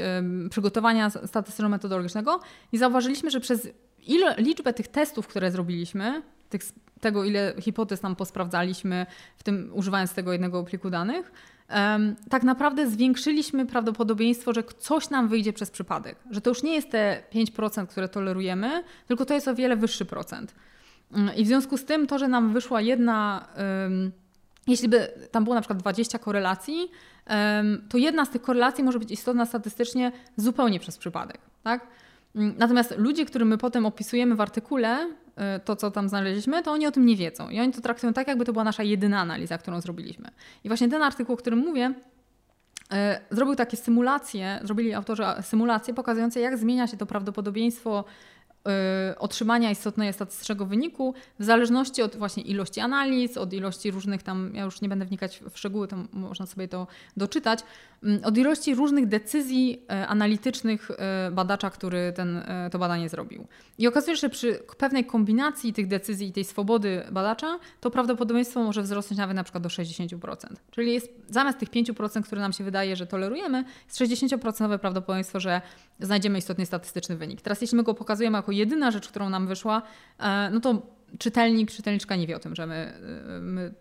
przygotowania 0.51 1.11
statystyczno-metodologicznego 1.11 2.41
i 2.73 2.79
zauważyliśmy, 2.79 3.31
że 3.31 3.41
przez 3.41 3.69
ile, 4.06 4.34
liczbę 4.38 4.72
tych 4.72 4.88
testów, 4.88 5.26
które 5.26 5.50
zrobiliśmy, 5.50 6.22
tych, 6.48 6.62
tego 7.00 7.24
ile 7.24 7.54
hipotez 7.61 8.00
tam 8.00 8.16
posprawdzaliśmy, 8.16 9.06
w 9.37 9.42
tym 9.42 9.70
używając 9.74 10.14
tego 10.14 10.32
jednego 10.32 10.64
pliku 10.64 10.90
danych, 10.90 11.32
tak 12.30 12.42
naprawdę 12.42 12.90
zwiększyliśmy 12.90 13.66
prawdopodobieństwo, 13.66 14.52
że 14.52 14.62
coś 14.78 15.11
nam 15.11 15.28
wyjdzie 15.28 15.52
przez 15.52 15.70
przypadek. 15.70 16.16
Że 16.30 16.40
to 16.40 16.50
już 16.50 16.62
nie 16.62 16.74
jest 16.74 16.90
te 16.90 17.22
5%, 17.34 17.87
które 17.87 18.08
tolerujemy, 18.08 18.84
tylko 19.06 19.24
to 19.24 19.34
jest 19.34 19.48
o 19.48 19.54
wiele 19.54 19.76
wyższy 19.76 20.04
procent. 20.04 20.54
Mm, 21.12 21.37
I 21.37 21.44
w 21.44 21.46
związku 21.46 21.76
z 21.76 21.84
tym 21.84 22.06
to, 22.06 22.18
że 22.18 22.28
nam 22.28 22.52
wyszła 22.52 22.80
jedna, 22.80 23.48
jeśli 24.66 24.88
by 24.88 25.08
tam 25.30 25.44
było 25.44 25.54
na 25.54 25.61
przykład 25.61 25.78
20 25.78 26.18
korelacji, 26.18 26.90
to 27.88 27.98
jedna 27.98 28.24
z 28.24 28.30
tych 28.30 28.42
korelacji 28.42 28.84
może 28.84 28.98
być 28.98 29.11
istotna 29.11 29.46
statystycznie 29.46 30.12
zupełnie 30.37 30.80
przez 30.80 30.98
przypadek. 30.98 31.38
Tak? 31.62 31.87
Mm, 32.38 32.55
natomiast 32.59 32.94
ludzie, 32.98 33.24
którym 33.24 33.48
my 33.48 33.59
potem 33.59 33.87
opisujemy 33.87 34.35
w 34.35 34.40
artykule, 34.40 35.07
y, 35.07 35.61
to 35.64 35.77
co 35.77 35.90
tam 35.90 36.09
znaleźliśmy, 36.09 36.62
to 36.62 36.72
oni 36.72 36.87
o 36.87 36.90
tym 36.90 37.07
nie 37.07 37.16
wiedzą. 37.16 37.48
I 37.48 37.61
oni 37.61 37.72
to 37.72 37.81
traktują 37.81 38.12
tak, 38.12 38.29
jakby 38.29 38.44
to 38.44 38.53
była 38.53 38.64
nasza 38.64 38.83
jedyna 38.83 39.20
analiza, 39.20 39.59
którą 39.59 39.81
zrobiliśmy. 39.81 40.29
I 40.64 40.68
właśnie 40.68 40.88
ten 40.88 41.03
artykuł, 41.03 41.35
o 41.35 41.37
którym 41.37 41.59
mówię, 41.59 41.94
y, 42.92 42.96
zrobił 43.31 43.55
takie 43.55 43.77
symulacje, 43.77 44.61
zrobili 44.64 44.94
autorzy 44.94 45.24
symulacje 45.42 45.94
pokazujące, 45.94 46.40
jak 46.40 46.59
zmienia 46.59 46.87
się 46.87 46.96
to 46.96 47.07
prawdopodobieństwo 47.07 48.05
otrzymania 49.18 49.71
istotnego 49.71 50.12
statystycznego 50.12 50.66
wyniku 50.66 51.14
w 51.38 51.44
zależności 51.44 52.03
od 52.03 52.16
właśnie 52.16 52.42
ilości 52.42 52.81
analiz, 52.81 53.37
od 53.37 53.53
ilości 53.53 53.90
różnych 53.90 54.23
tam, 54.23 54.53
ja 54.55 54.64
już 54.64 54.81
nie 54.81 54.88
będę 54.88 55.05
wnikać 55.05 55.42
w 55.51 55.59
szczegóły, 55.59 55.88
to 55.88 55.97
można 56.12 56.47
sobie 56.47 56.68
to 56.68 56.87
doczytać, 57.16 57.61
mm, 58.03 58.25
od 58.25 58.38
ilości 58.38 58.75
różnych 58.75 59.07
decyzji 59.07 59.83
y, 59.83 60.07
analitycznych 60.09 60.90
y, 60.90 60.94
badacza, 61.31 61.71
który 61.71 62.12
ten, 62.12 62.42
to 62.71 62.79
badanie 62.79 63.09
zrobił. 63.09 63.47
I 63.79 63.87
okazuje 63.87 64.16
się, 64.16 64.21
że 64.21 64.29
przy 64.29 64.62
pewnej 64.79 65.05
kombinacji 65.05 65.73
tych 65.73 65.87
decyzji 65.87 66.29
i 66.29 66.33
tej 66.33 66.44
swobody 66.44 67.03
badacza, 67.11 67.59
to 67.81 67.90
prawdopodobieństwo 67.90 68.62
może 68.62 68.83
wzrosnąć 68.83 69.18
nawet 69.18 69.37
na 69.37 69.44
przykład 69.44 69.62
do 69.62 69.68
60%. 69.68 70.37
Czyli 70.71 70.94
jest 70.94 71.11
zamiast 71.29 71.59
tych 71.59 71.71
5%, 71.71 72.23
które 72.23 72.40
nam 72.40 72.53
się 72.53 72.64
wydaje, 72.64 72.97
że 72.97 73.07
tolerujemy, 73.07 73.64
jest 73.87 73.99
60% 73.99 74.79
prawdopodobieństwo, 74.79 75.40
że 75.40 75.61
znajdziemy 76.00 76.38
istotny 76.38 76.66
statystyczny 76.66 77.16
wynik. 77.16 77.42
Teraz 77.42 77.61
jeśli 77.61 77.76
my 77.76 77.82
go 77.82 77.94
pokazujemy 77.94 78.38
jako 78.38 78.52
jedyna 78.52 78.90
rzecz, 78.90 79.08
którą 79.08 79.30
nam 79.30 79.46
wyszła, 79.46 79.82
e, 80.18 80.50
no 80.50 80.61
to 80.61 80.82
czytelnik, 81.18 81.70
czytelniczka 81.70 82.16
nie 82.16 82.26
wie 82.26 82.37
o 82.37 82.38
tym, 82.38 82.54
że 82.54 82.66
my, 82.66 82.74
e, 82.74 83.40
my 83.40 83.74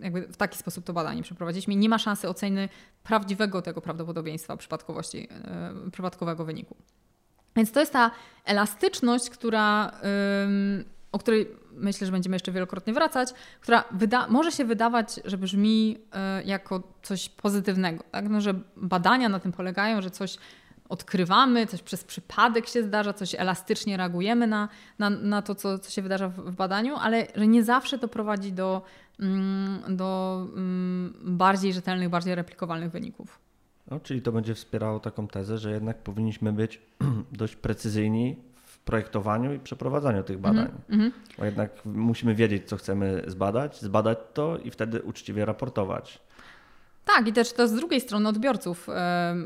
jakby 0.00 0.22
w 0.22 0.36
taki 0.36 0.58
sposób 0.58 0.84
to 0.84 0.92
badanie 0.92 1.22
przeprowadziliśmy. 1.22 1.76
Nie 1.76 1.88
ma 1.88 1.98
szansy 1.98 2.28
oceny 2.28 2.68
prawdziwego 3.02 3.62
tego 3.62 3.80
prawdopodobieństwa 3.80 4.56
przypadkowości, 4.56 5.28
e, 5.30 5.90
przypadkowego 5.92 6.44
wyniku. 6.44 6.76
Więc 7.56 7.72
to 7.72 7.80
jest 7.80 7.92
ta 7.92 8.10
elastyczność, 8.44 9.30
która, 9.30 9.92
o 11.12 11.18
której 11.18 11.48
myślę, 11.72 12.06
że 12.06 12.12
będziemy 12.12 12.36
jeszcze 12.36 12.52
wielokrotnie 12.52 12.92
wracać, 12.92 13.28
która 13.60 13.84
wyda- 13.92 14.28
może 14.28 14.52
się 14.52 14.64
wydawać, 14.64 15.20
że 15.24 15.38
brzmi 15.38 15.98
jako 16.44 16.82
coś 17.02 17.28
pozytywnego. 17.28 18.04
Tak? 18.10 18.28
No, 18.28 18.40
że 18.40 18.54
badania 18.76 19.28
na 19.28 19.40
tym 19.40 19.52
polegają, 19.52 20.02
że 20.02 20.10
coś 20.10 20.36
odkrywamy, 20.90 21.66
coś 21.66 21.82
przez 21.82 22.04
przypadek 22.04 22.68
się 22.68 22.82
zdarza, 22.82 23.12
coś 23.12 23.34
elastycznie 23.34 23.96
reagujemy 23.96 24.46
na, 24.46 24.68
na, 24.98 25.10
na 25.10 25.42
to, 25.42 25.54
co, 25.54 25.78
co 25.78 25.90
się 25.90 26.02
wydarza 26.02 26.28
w, 26.28 26.36
w 26.36 26.56
badaniu, 26.56 26.96
ale 26.96 27.26
że 27.34 27.46
nie 27.46 27.64
zawsze 27.64 27.98
to 27.98 28.08
prowadzi 28.08 28.52
do, 28.52 28.82
mm, 29.20 29.96
do 29.96 30.40
mm, 30.56 31.14
bardziej 31.22 31.72
rzetelnych, 31.72 32.08
bardziej 32.08 32.34
replikowalnych 32.34 32.90
wyników. 32.90 33.38
No, 33.90 34.00
czyli 34.00 34.22
to 34.22 34.32
będzie 34.32 34.54
wspierało 34.54 35.00
taką 35.00 35.28
tezę, 35.28 35.58
że 35.58 35.70
jednak 35.70 35.98
powinniśmy 35.98 36.52
być 36.52 36.82
dość 37.32 37.56
precyzyjni 37.56 38.36
w 38.64 38.78
projektowaniu 38.78 39.54
i 39.54 39.58
przeprowadzaniu 39.58 40.22
tych 40.22 40.38
badań. 40.38 40.68
Mm 40.88 41.10
-hmm. 41.10 41.12
Bo 41.38 41.44
jednak 41.44 41.84
musimy 41.84 42.34
wiedzieć, 42.34 42.68
co 42.68 42.76
chcemy 42.76 43.22
zbadać, 43.26 43.80
zbadać 43.80 44.18
to 44.34 44.58
i 44.58 44.70
wtedy 44.70 45.02
uczciwie 45.02 45.44
raportować. 45.44 46.20
Tak, 47.04 47.28
i 47.28 47.32
też 47.32 47.52
to 47.52 47.68
z 47.68 47.72
drugiej 47.72 48.00
strony 48.00 48.28
odbiorców, 48.28 48.86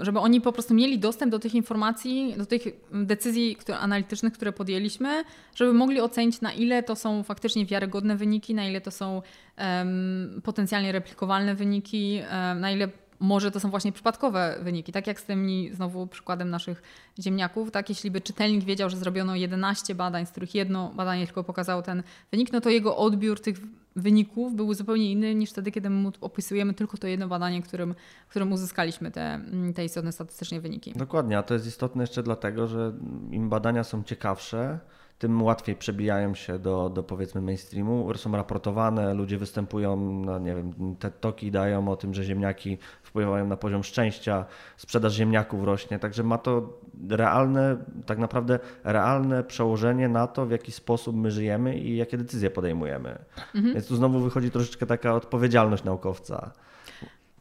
żeby 0.00 0.18
oni 0.18 0.40
po 0.40 0.52
prostu 0.52 0.74
mieli 0.74 0.98
dostęp 0.98 1.32
do 1.32 1.38
tych 1.38 1.54
informacji, 1.54 2.34
do 2.38 2.46
tych 2.46 2.62
decyzji 2.92 3.56
analitycznych, 3.80 4.32
które 4.32 4.52
podjęliśmy, 4.52 5.24
żeby 5.54 5.72
mogli 5.72 6.00
ocenić, 6.00 6.40
na 6.40 6.52
ile 6.52 6.82
to 6.82 6.96
są 6.96 7.22
faktycznie 7.22 7.66
wiarygodne 7.66 8.16
wyniki, 8.16 8.54
na 8.54 8.68
ile 8.68 8.80
to 8.80 8.90
są 8.90 9.22
um, 9.58 10.40
potencjalnie 10.44 10.92
replikowalne 10.92 11.54
wyniki, 11.54 12.20
um, 12.30 12.60
na 12.60 12.70
ile 12.70 12.88
może 13.24 13.50
to 13.50 13.60
są 13.60 13.70
właśnie 13.70 13.92
przypadkowe 13.92 14.58
wyniki, 14.62 14.92
tak 14.92 15.06
jak 15.06 15.20
z 15.20 15.24
tymi 15.24 15.70
znowu 15.72 16.06
przykładem 16.06 16.50
naszych 16.50 16.82
ziemniaków, 17.20 17.70
tak 17.70 17.88
jeśli 17.88 18.10
by 18.10 18.20
czytelnik 18.20 18.64
wiedział, 18.64 18.90
że 18.90 18.96
zrobiono 18.96 19.34
11 19.36 19.94
badań, 19.94 20.26
z 20.26 20.30
których 20.30 20.54
jedno 20.54 20.92
badanie 20.96 21.26
tylko 21.26 21.44
pokazało 21.44 21.82
ten 21.82 22.02
wynik, 22.30 22.52
no 22.52 22.60
to 22.60 22.70
jego 22.70 22.96
odbiór 22.96 23.40
tych 23.40 23.56
wyników 23.96 24.54
był 24.54 24.74
zupełnie 24.74 25.12
inny 25.12 25.34
niż 25.34 25.50
wtedy, 25.50 25.72
kiedy 25.72 25.90
mu 25.90 26.12
opisujemy 26.20 26.74
tylko 26.74 26.96
to 26.96 27.06
jedno 27.06 27.28
badanie, 27.28 27.62
którym, 27.62 27.94
którym 28.28 28.52
uzyskaliśmy 28.52 29.10
te, 29.10 29.40
te 29.74 29.84
istotne 29.84 30.12
statystycznie 30.12 30.60
wyniki. 30.60 30.92
Dokładnie, 30.96 31.38
a 31.38 31.42
to 31.42 31.54
jest 31.54 31.66
istotne 31.66 32.02
jeszcze 32.02 32.22
dlatego, 32.22 32.66
że 32.66 32.92
im 33.30 33.48
badania 33.48 33.84
są 33.84 34.02
ciekawsze, 34.02 34.78
tym 35.18 35.42
łatwiej 35.42 35.76
przebijają 35.76 36.34
się 36.34 36.58
do, 36.58 36.90
do 36.90 37.02
powiedzmy 37.02 37.40
mainstreamu, 37.40 38.14
są 38.16 38.32
raportowane, 38.32 39.14
ludzie 39.14 39.38
występują, 39.38 39.96
no 39.96 40.38
nie 40.38 40.54
wiem, 40.54 40.96
te 40.98 41.10
toki 41.10 41.50
dają 41.50 41.88
o 41.88 41.96
tym, 41.96 42.14
że 42.14 42.24
ziemniaki 42.24 42.78
wpływają 43.14 43.46
na 43.46 43.56
poziom 43.56 43.84
szczęścia, 43.84 44.44
sprzedaż 44.76 45.12
ziemniaków 45.12 45.64
rośnie, 45.64 45.98
także 45.98 46.22
ma 46.22 46.38
to 46.38 46.78
realne, 47.08 47.76
tak 48.06 48.18
naprawdę 48.18 48.58
realne 48.84 49.44
przełożenie 49.44 50.08
na 50.08 50.26
to, 50.26 50.46
w 50.46 50.50
jaki 50.50 50.72
sposób 50.72 51.16
my 51.16 51.30
żyjemy 51.30 51.78
i 51.78 51.96
jakie 51.96 52.18
decyzje 52.18 52.50
podejmujemy. 52.50 53.18
Mhm. 53.54 53.74
Więc 53.74 53.86
tu 53.86 53.96
znowu 53.96 54.20
wychodzi 54.20 54.50
troszeczkę 54.50 54.86
taka 54.86 55.14
odpowiedzialność 55.14 55.84
naukowca. 55.84 56.50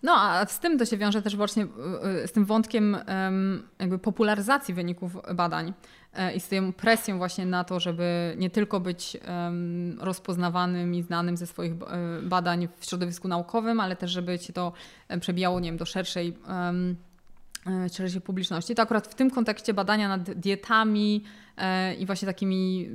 No, 0.03 0.13
a 0.15 0.45
z 0.45 0.59
tym 0.59 0.79
to 0.79 0.85
się 0.85 0.97
wiąże 0.97 1.21
też 1.21 1.35
właśnie 1.35 1.63
y, 1.63 2.23
y, 2.23 2.27
z 2.27 2.31
tym 2.31 2.45
wątkiem 2.45 2.97
jakby 3.79 3.99
popularyzacji 3.99 4.73
wyników 4.73 5.17
badań 5.35 5.73
e, 6.13 6.33
i 6.33 6.39
z 6.39 6.49
tą 6.49 6.73
presją 6.73 7.17
właśnie 7.17 7.45
na 7.45 7.63
to, 7.63 7.79
żeby 7.79 8.35
nie 8.37 8.49
tylko 8.49 8.79
być 8.79 9.17
rozpoznawanym 9.99 10.95
i 10.95 11.01
znanym 11.03 11.37
ze 11.37 11.47
swoich 11.47 11.71
e, 11.71 12.21
badań 12.21 12.67
w 12.79 12.85
środowisku 12.85 13.27
naukowym, 13.27 13.79
ale 13.79 13.95
też 13.95 14.11
żeby 14.11 14.37
się 14.37 14.53
to 14.53 14.73
e, 15.07 15.19
przebijało, 15.19 15.59
nie 15.59 15.69
wiem, 15.69 15.77
do 15.77 15.85
szerszej 15.85 16.37
szerszej 17.91 18.21
publiczności. 18.21 18.75
To 18.75 18.81
akurat 18.81 19.07
w 19.07 19.15
tym 19.15 19.31
kontekście 19.31 19.73
badania 19.73 20.07
nad 20.07 20.31
dietami 20.31 21.23
i 21.99 22.05
właśnie 22.05 22.25
takimi, 22.25 22.89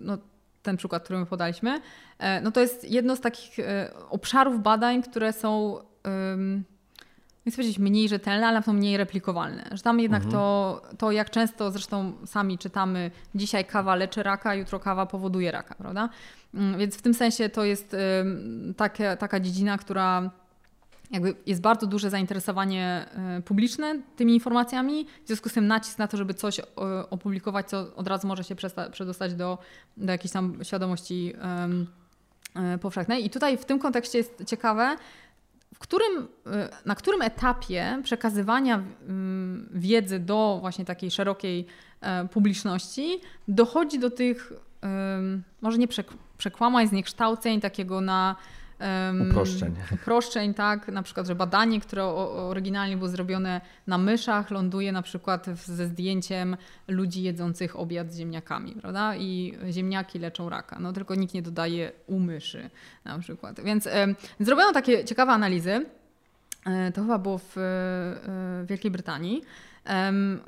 no, 0.00 0.18
ten 0.62 0.76
przykład, 0.76 1.04
który 1.04 1.18
my 1.18 1.26
podaliśmy, 1.26 1.80
no 2.42 2.50
to 2.52 2.60
jest 2.60 2.90
jedno 2.90 3.16
z 3.16 3.20
takich 3.20 3.66
obszarów 4.10 4.62
badań, 4.62 5.02
które 5.02 5.32
są 5.32 5.78
nie 7.46 7.52
chcę 7.52 7.56
powiedzieć 7.56 7.78
mniej 7.78 8.08
rzetelne, 8.08 8.46
ale 8.46 8.56
na 8.56 8.62
pewno 8.62 8.72
mniej 8.72 8.96
replikowalne. 8.96 9.64
Że 9.72 9.82
tam 9.82 10.00
jednak 10.00 10.22
mhm. 10.22 10.32
to, 10.32 10.82
to, 10.98 11.12
jak 11.12 11.30
często 11.30 11.70
zresztą 11.70 12.12
sami 12.26 12.58
czytamy, 12.58 13.10
dzisiaj 13.34 13.64
kawa 13.64 13.94
leczy 13.94 14.22
raka, 14.22 14.54
jutro 14.54 14.80
kawa 14.80 15.06
powoduje 15.06 15.50
raka, 15.50 15.74
prawda? 15.74 16.08
Mm, 16.54 16.78
więc 16.78 16.96
w 16.96 17.02
tym 17.02 17.14
sensie 17.14 17.48
to 17.48 17.64
jest 17.64 17.96
takie, 18.76 19.16
taka 19.16 19.40
dziedzina, 19.40 19.78
która 19.78 20.30
jakby 21.10 21.34
jest 21.46 21.60
bardzo 21.60 21.86
duże 21.86 22.10
zainteresowanie 22.10 23.06
e, 23.36 23.42
publiczne 23.42 24.00
tymi 24.16 24.34
informacjami, 24.34 25.06
w 25.24 25.26
związku 25.26 25.48
z 25.48 25.52
tym 25.52 25.66
nacisk 25.66 25.98
na 25.98 26.08
to, 26.08 26.16
żeby 26.16 26.34
coś 26.34 26.60
opublikować, 27.10 27.68
co 27.68 27.96
od 27.96 28.08
razu 28.08 28.26
może 28.26 28.44
się 28.44 28.54
przedostać 28.92 29.34
do, 29.34 29.58
do 29.96 30.12
jakiejś 30.12 30.32
tam 30.32 30.58
świadomości 30.62 31.34
um, 31.42 31.86
powszechnej. 32.80 33.24
I 33.24 33.30
tutaj 33.30 33.58
w 33.58 33.64
tym 33.64 33.78
kontekście 33.78 34.18
jest 34.18 34.44
ciekawe, 34.46 34.96
w 35.74 35.78
którym, 35.78 36.18
y, 36.18 36.50
na 36.84 36.94
którym 36.94 37.22
etapie 37.22 38.00
przekazywania 38.04 38.74
mm, 38.74 39.68
wiedzy 39.72 40.18
do 40.18 40.58
właśnie 40.60 40.84
takiej 40.84 41.10
szerokiej 41.10 41.66
e, 42.00 42.28
publiczności 42.28 43.20
dochodzi 43.48 43.98
do 43.98 44.10
tych, 44.10 44.52
może 45.60 45.78
nie 45.78 45.88
przekłamań, 46.38 46.88
zniekształceń, 46.88 47.60
takiego 47.60 48.00
na 48.00 48.36
Um, 48.80 49.30
uproszczeń. 49.30 49.74
Uproszczeń, 50.02 50.54
tak. 50.54 50.88
Na 50.88 51.02
przykład, 51.02 51.26
że 51.26 51.34
badanie, 51.34 51.80
które 51.80 52.04
oryginalnie 52.04 52.96
było 52.96 53.08
zrobione 53.08 53.60
na 53.86 53.98
myszach, 53.98 54.50
ląduje 54.50 54.92
na 54.92 55.02
przykład 55.02 55.46
ze 55.64 55.86
zdjęciem 55.86 56.56
ludzi 56.88 57.22
jedzących 57.22 57.78
obiad 57.78 58.12
z 58.12 58.18
ziemniakami, 58.18 58.72
prawda? 58.72 59.16
I 59.16 59.58
ziemniaki 59.70 60.18
leczą 60.18 60.48
raka. 60.48 60.78
No 60.80 60.92
tylko 60.92 61.14
nikt 61.14 61.34
nie 61.34 61.42
dodaje 61.42 61.92
u 62.06 62.20
myszy 62.20 62.70
na 63.04 63.18
przykład. 63.18 63.60
Więc 63.60 63.86
um, 63.86 64.16
zrobiono 64.40 64.72
takie 64.72 65.04
ciekawe 65.04 65.32
analizy. 65.32 65.86
E, 66.66 66.92
to 66.92 67.00
chyba 67.00 67.18
było 67.18 67.38
w, 67.38 67.42
e, 67.42 67.50
w 67.56 68.64
Wielkiej 68.66 68.90
Brytanii 68.90 69.42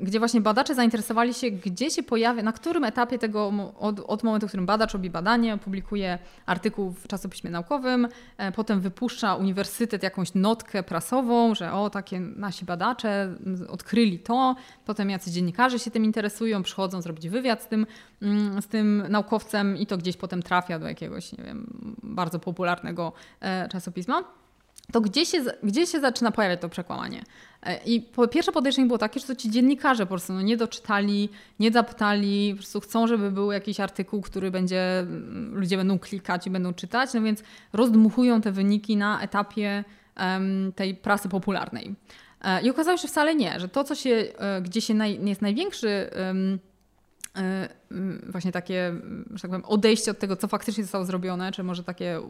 gdzie 0.00 0.18
właśnie 0.18 0.40
badacze 0.40 0.74
zainteresowali 0.74 1.34
się, 1.34 1.50
gdzie 1.50 1.90
się 1.90 2.02
pojawia, 2.02 2.42
na 2.42 2.52
którym 2.52 2.84
etapie 2.84 3.18
tego, 3.18 3.52
od, 3.78 4.00
od 4.00 4.22
momentu, 4.22 4.46
w 4.46 4.50
którym 4.50 4.66
badacz 4.66 4.92
robi 4.92 5.10
badanie, 5.10 5.54
opublikuje 5.54 6.18
artykuł 6.46 6.90
w 6.90 7.08
czasopiśmie 7.08 7.50
naukowym, 7.50 8.08
e, 8.38 8.52
potem 8.52 8.80
wypuszcza 8.80 9.34
uniwersytet 9.34 10.02
jakąś 10.02 10.34
notkę 10.34 10.82
prasową, 10.82 11.54
że 11.54 11.72
o, 11.72 11.90
takie 11.90 12.20
nasi 12.20 12.64
badacze 12.64 13.34
odkryli 13.68 14.18
to, 14.18 14.56
potem 14.84 15.10
jacyś 15.10 15.32
dziennikarze 15.32 15.78
się 15.78 15.90
tym 15.90 16.04
interesują, 16.04 16.62
przychodzą 16.62 17.02
zrobić 17.02 17.28
wywiad 17.28 17.62
z 17.62 17.66
tym, 17.66 17.86
mm, 18.22 18.62
z 18.62 18.66
tym 18.66 19.02
naukowcem 19.08 19.76
i 19.76 19.86
to 19.86 19.98
gdzieś 19.98 20.16
potem 20.16 20.42
trafia 20.42 20.78
do 20.78 20.88
jakiegoś, 20.88 21.32
nie 21.32 21.44
wiem, 21.44 21.66
bardzo 22.02 22.38
popularnego 22.38 23.12
e, 23.40 23.68
czasopisma 23.68 24.24
to 24.92 25.00
gdzie 25.00 25.26
się, 25.26 25.44
gdzie 25.62 25.86
się 25.86 26.00
zaczyna 26.00 26.30
pojawiać 26.30 26.60
to 26.60 26.68
przekłamanie? 26.68 27.22
E, 27.62 27.84
I 27.84 28.00
po, 28.00 28.28
pierwsze 28.28 28.52
podejrzenie 28.52 28.86
było 28.86 28.98
takie, 28.98 29.20
że 29.20 29.26
to 29.26 29.36
ci 29.36 29.50
dziennikarze 29.50 30.06
po 30.06 30.08
prostu 30.08 30.32
no, 30.32 30.42
nie 30.42 30.56
doczytali, 30.56 31.28
nie 31.60 31.70
zapytali, 31.72 32.50
po 32.50 32.56
prostu 32.56 32.80
chcą, 32.80 33.06
żeby 33.06 33.30
był 33.30 33.52
jakiś 33.52 33.80
artykuł, 33.80 34.20
który 34.22 34.50
będzie, 34.50 34.98
mm, 34.98 35.54
ludzie 35.54 35.76
będą 35.76 35.98
klikać 35.98 36.46
i 36.46 36.50
będą 36.50 36.74
czytać, 36.74 37.14
no 37.14 37.22
więc 37.22 37.42
rozdmuchują 37.72 38.40
te 38.40 38.52
wyniki 38.52 38.96
na 38.96 39.20
etapie 39.20 39.84
um, 40.20 40.72
tej 40.72 40.94
prasy 40.94 41.28
popularnej. 41.28 41.94
E, 42.42 42.62
I 42.62 42.70
okazało 42.70 42.96
się, 42.96 43.02
że 43.02 43.08
wcale 43.08 43.34
nie, 43.34 43.60
że 43.60 43.68
to, 43.68 43.84
co 43.84 43.94
się, 43.94 44.24
e, 44.38 44.62
gdzie 44.62 44.80
się 44.80 44.94
naj, 44.94 45.24
jest 45.24 45.42
największy 45.42 46.10
um, 46.26 46.58
właśnie 48.28 48.52
takie, 48.52 48.94
że 49.30 49.42
tak 49.42 49.50
powiem, 49.50 49.64
odejście 49.64 50.10
od 50.10 50.18
tego, 50.18 50.36
co 50.36 50.48
faktycznie 50.48 50.84
zostało 50.84 51.04
zrobione, 51.04 51.52
czy 51.52 51.62
może 51.62 51.84
takie 51.84 52.20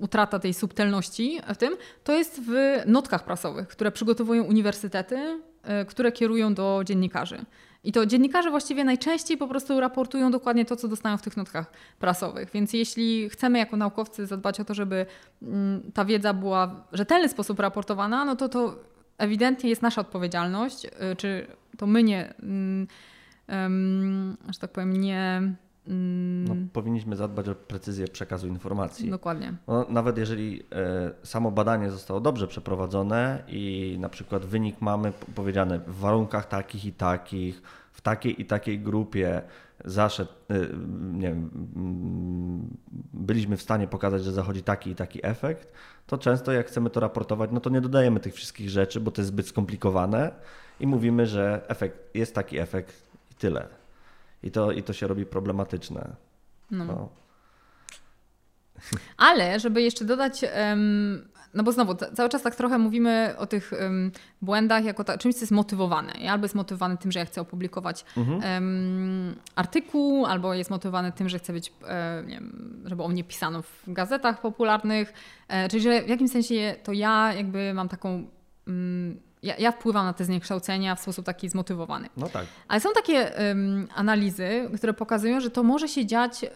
utrata 0.00 0.38
tej 0.38 0.54
subtelności 0.54 1.40
w 1.54 1.56
tym, 1.56 1.76
to 2.04 2.12
jest 2.12 2.40
w 2.42 2.52
notkach 2.86 3.24
prasowych, 3.24 3.68
które 3.68 3.92
przygotowują 3.92 4.44
uniwersytety, 4.44 5.40
e, 5.62 5.84
które 5.84 6.12
kierują 6.12 6.54
do 6.54 6.82
dziennikarzy. 6.84 7.44
I 7.84 7.92
to 7.92 8.06
dziennikarze 8.06 8.50
właściwie 8.50 8.84
najczęściej 8.84 9.36
po 9.36 9.48
prostu 9.48 9.80
raportują 9.80 10.30
dokładnie 10.30 10.64
to, 10.64 10.76
co 10.76 10.88
dostają 10.88 11.16
w 11.16 11.22
tych 11.22 11.36
notkach 11.36 11.72
prasowych. 11.98 12.50
Więc 12.50 12.72
jeśli 12.72 13.30
chcemy 13.30 13.58
jako 13.58 13.76
naukowcy 13.76 14.26
zadbać 14.26 14.60
o 14.60 14.64
to, 14.64 14.74
żeby 14.74 15.06
mm, 15.42 15.92
ta 15.94 16.04
wiedza 16.04 16.34
była 16.34 16.66
w 16.92 16.96
rzetelny 16.96 17.28
sposób 17.28 17.60
raportowana, 17.60 18.24
no 18.24 18.36
to 18.36 18.48
to 18.48 18.76
ewidentnie 19.18 19.70
jest 19.70 19.82
nasza 19.82 20.00
odpowiedzialność, 20.00 20.86
czy 21.16 21.46
to 21.76 21.86
my 21.86 22.02
nie, 22.02 22.34
um, 22.42 22.86
że 24.48 24.58
tak 24.60 24.72
powiem, 24.72 25.00
nie 25.00 25.42
no, 25.88 26.52
mm. 26.52 26.68
powinniśmy 26.72 27.16
zadbać 27.16 27.48
o 27.48 27.54
precyzję 27.54 28.08
przekazu 28.08 28.48
informacji. 28.48 29.10
Dokładnie. 29.10 29.54
No, 29.66 29.86
nawet 29.88 30.18
jeżeli 30.18 30.62
e, 30.72 31.10
samo 31.22 31.50
badanie 31.50 31.90
zostało 31.90 32.20
dobrze 32.20 32.46
przeprowadzone 32.46 33.42
i 33.48 33.96
na 34.00 34.08
przykład 34.08 34.46
wynik 34.46 34.80
mamy 34.80 35.12
powiedziane 35.34 35.78
w 35.78 35.98
warunkach 35.98 36.48
takich 36.48 36.84
i 36.84 36.92
takich, 36.92 37.62
w 37.92 38.00
takiej 38.00 38.40
i 38.42 38.46
takiej 38.46 38.80
grupie 38.80 39.42
zaszedł, 39.84 40.30
e, 40.50 40.54
nie 41.12 41.28
wiem, 41.28 41.50
mm, 41.76 42.76
byliśmy 43.12 43.56
w 43.56 43.62
stanie 43.62 43.86
pokazać, 43.86 44.24
że 44.24 44.32
zachodzi 44.32 44.62
taki 44.62 44.90
i 44.90 44.94
taki 44.94 45.26
efekt, 45.26 45.72
to 46.06 46.18
często 46.18 46.52
jak 46.52 46.66
chcemy 46.66 46.90
to 46.90 47.00
raportować, 47.00 47.50
no 47.52 47.60
to 47.60 47.70
nie 47.70 47.80
dodajemy 47.80 48.20
tych 48.20 48.34
wszystkich 48.34 48.70
rzeczy, 48.70 49.00
bo 49.00 49.10
to 49.10 49.20
jest 49.20 49.28
zbyt 49.28 49.48
skomplikowane 49.48 50.30
i 50.80 50.86
mówimy, 50.86 51.26
że 51.26 51.62
efekt, 51.68 52.14
jest 52.14 52.34
taki 52.34 52.58
efekt 52.58 53.07
tyle. 53.38 53.68
I 54.42 54.50
to, 54.50 54.72
i 54.72 54.82
to 54.82 54.92
się 54.92 55.06
robi 55.06 55.26
problematyczne. 55.26 56.16
No. 56.70 56.84
no. 56.84 57.08
Ale 59.16 59.60
żeby 59.60 59.82
jeszcze 59.82 60.04
dodać, 60.04 60.44
no 61.54 61.62
bo 61.62 61.72
znowu, 61.72 61.94
cały 61.94 62.28
czas 62.28 62.42
tak 62.42 62.56
trochę 62.56 62.78
mówimy 62.78 63.34
o 63.38 63.46
tych 63.46 63.72
błędach 64.42 64.84
jako 64.84 65.04
ta, 65.04 65.18
czymś, 65.18 65.34
co 65.34 65.40
jest 65.40 65.52
motywowane. 65.52 66.12
Albo 66.30 66.44
jest 66.44 66.54
motywowany 66.54 66.96
tym, 66.96 67.12
że 67.12 67.18
ja 67.18 67.24
chcę 67.24 67.40
opublikować 67.40 68.04
mhm. 68.16 69.34
artykuł, 69.54 70.26
albo 70.26 70.54
jest 70.54 70.70
motywowany 70.70 71.12
tym, 71.12 71.28
że 71.28 71.38
chcę 71.38 71.52
być, 71.52 71.72
e, 71.86 72.22
nie 72.26 72.34
wiem, 72.34 72.82
żeby 72.84 73.02
o 73.02 73.08
mnie 73.08 73.24
pisano 73.24 73.62
w 73.62 73.82
gazetach 73.86 74.40
popularnych. 74.40 75.12
E, 75.48 75.68
czyli, 75.68 75.82
że 75.82 76.02
w 76.02 76.08
jakimś 76.08 76.30
sensie 76.30 76.74
to 76.82 76.92
ja 76.92 77.34
jakby 77.34 77.74
mam 77.74 77.88
taką... 77.88 78.26
Ja, 79.42 79.56
ja, 79.56 79.72
wpływam 79.72 80.06
na 80.06 80.12
te 80.12 80.24
zniekształcenia 80.24 80.94
w 80.94 81.00
sposób 81.00 81.26
taki 81.26 81.48
zmotywowany. 81.48 82.08
No 82.16 82.28
tak. 82.28 82.46
Ale 82.68 82.80
są 82.80 82.88
takie 82.94 83.32
analizy, 83.94 84.70
które 84.76 84.94
pokazują, 84.94 85.40
że 85.40 85.50
to 85.50 85.62
może 85.62 85.88
się 85.88 86.06
dziać 86.06 86.44
y, 86.44 86.48